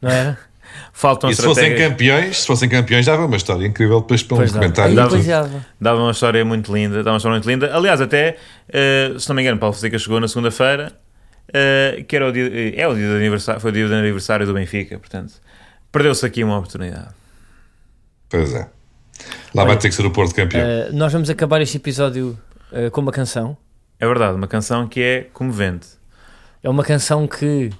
[0.00, 0.38] não era?
[0.92, 4.38] Faltam e se fossem campeões, se fossem campeões, dava uma história incrível depois para um
[4.38, 4.94] pois comentário.
[4.94, 7.74] Dava, dava, uma história muito linda, dava uma história muito linda.
[7.74, 8.36] Aliás, até,
[8.68, 10.92] uh, se não me engano, Paulo Fonseca chegou na segunda-feira,
[11.48, 14.46] uh, que era o dia, é o dia de aniversário, foi o dia de aniversário
[14.46, 15.34] do Benfica, portanto,
[15.90, 17.14] perdeu-se aqui uma oportunidade.
[18.28, 18.68] Pois é.
[19.54, 20.62] Lá Olha, vai ter que ser o Porto campeão.
[20.62, 22.38] Uh, nós vamos acabar este episódio
[22.92, 23.56] com uma canção.
[23.98, 25.88] É verdade, uma canção que é comovente.
[26.62, 27.70] É uma canção que.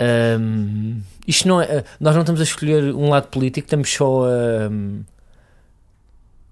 [0.00, 4.70] Um, isto não é, nós não estamos a escolher um lado político, estamos só a.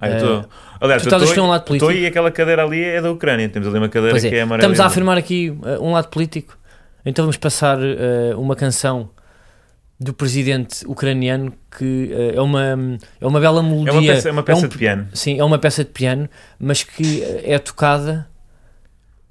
[0.01, 0.45] Ah, eu estou.
[0.81, 1.91] Aliás, tu estás a escolher um lado político.
[1.91, 3.49] Estou e aquela cadeira ali é da Ucrânia.
[3.49, 4.73] Temos ali uma cadeira é, que é amarela.
[4.73, 6.57] Estamos a afirmar aqui uh, um lado político.
[7.05, 9.11] Então vamos passar uh, uma canção
[9.99, 13.91] do presidente ucraniano que uh, é, uma, é uma bela melodia.
[13.91, 15.09] É uma peça, é uma peça é um, de piano.
[15.13, 18.27] Sim, é uma peça de piano, mas que é tocada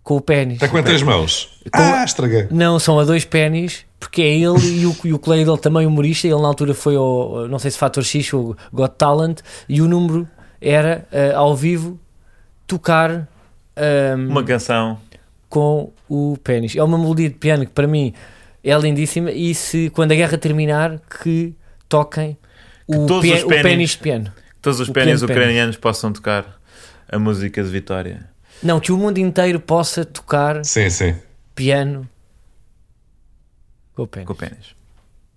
[0.04, 0.56] com o pênis.
[0.56, 1.50] Está com três mãos.
[1.74, 1.82] Com...
[1.82, 2.48] Ah, estraguei.
[2.52, 5.86] Não, são a dois pênis porque é ele e o, e o colega dele também
[5.86, 6.28] humorista.
[6.28, 9.88] Ele na altura foi ao, não sei se Fator X ou Got Talent, e o
[9.88, 10.28] número
[10.62, 12.00] era uh, ao vivo
[12.66, 13.26] tocar um,
[13.76, 15.00] ehm, uma canção
[15.50, 16.76] com o pênis.
[16.76, 18.14] É uma melodia de piano que para mim
[18.64, 19.32] é lindíssima.
[19.32, 21.54] E se quando a guerra terminar, que
[21.88, 22.38] toquem
[22.90, 24.32] que o, todos pênis, de piano.
[24.62, 26.60] Todos os pênis ucranianos possam tocar
[27.12, 28.30] a música de Vitória.
[28.62, 31.16] Não, que o mundo inteiro possa tocar sim, sim.
[31.56, 32.08] piano
[34.00, 34.28] com o pênis.
[34.28, 34.76] Com o pênis.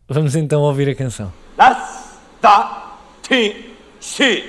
[0.08, 1.32] Vamos então ouvir a canção.
[1.56, 4.44] Das, da, ti, si.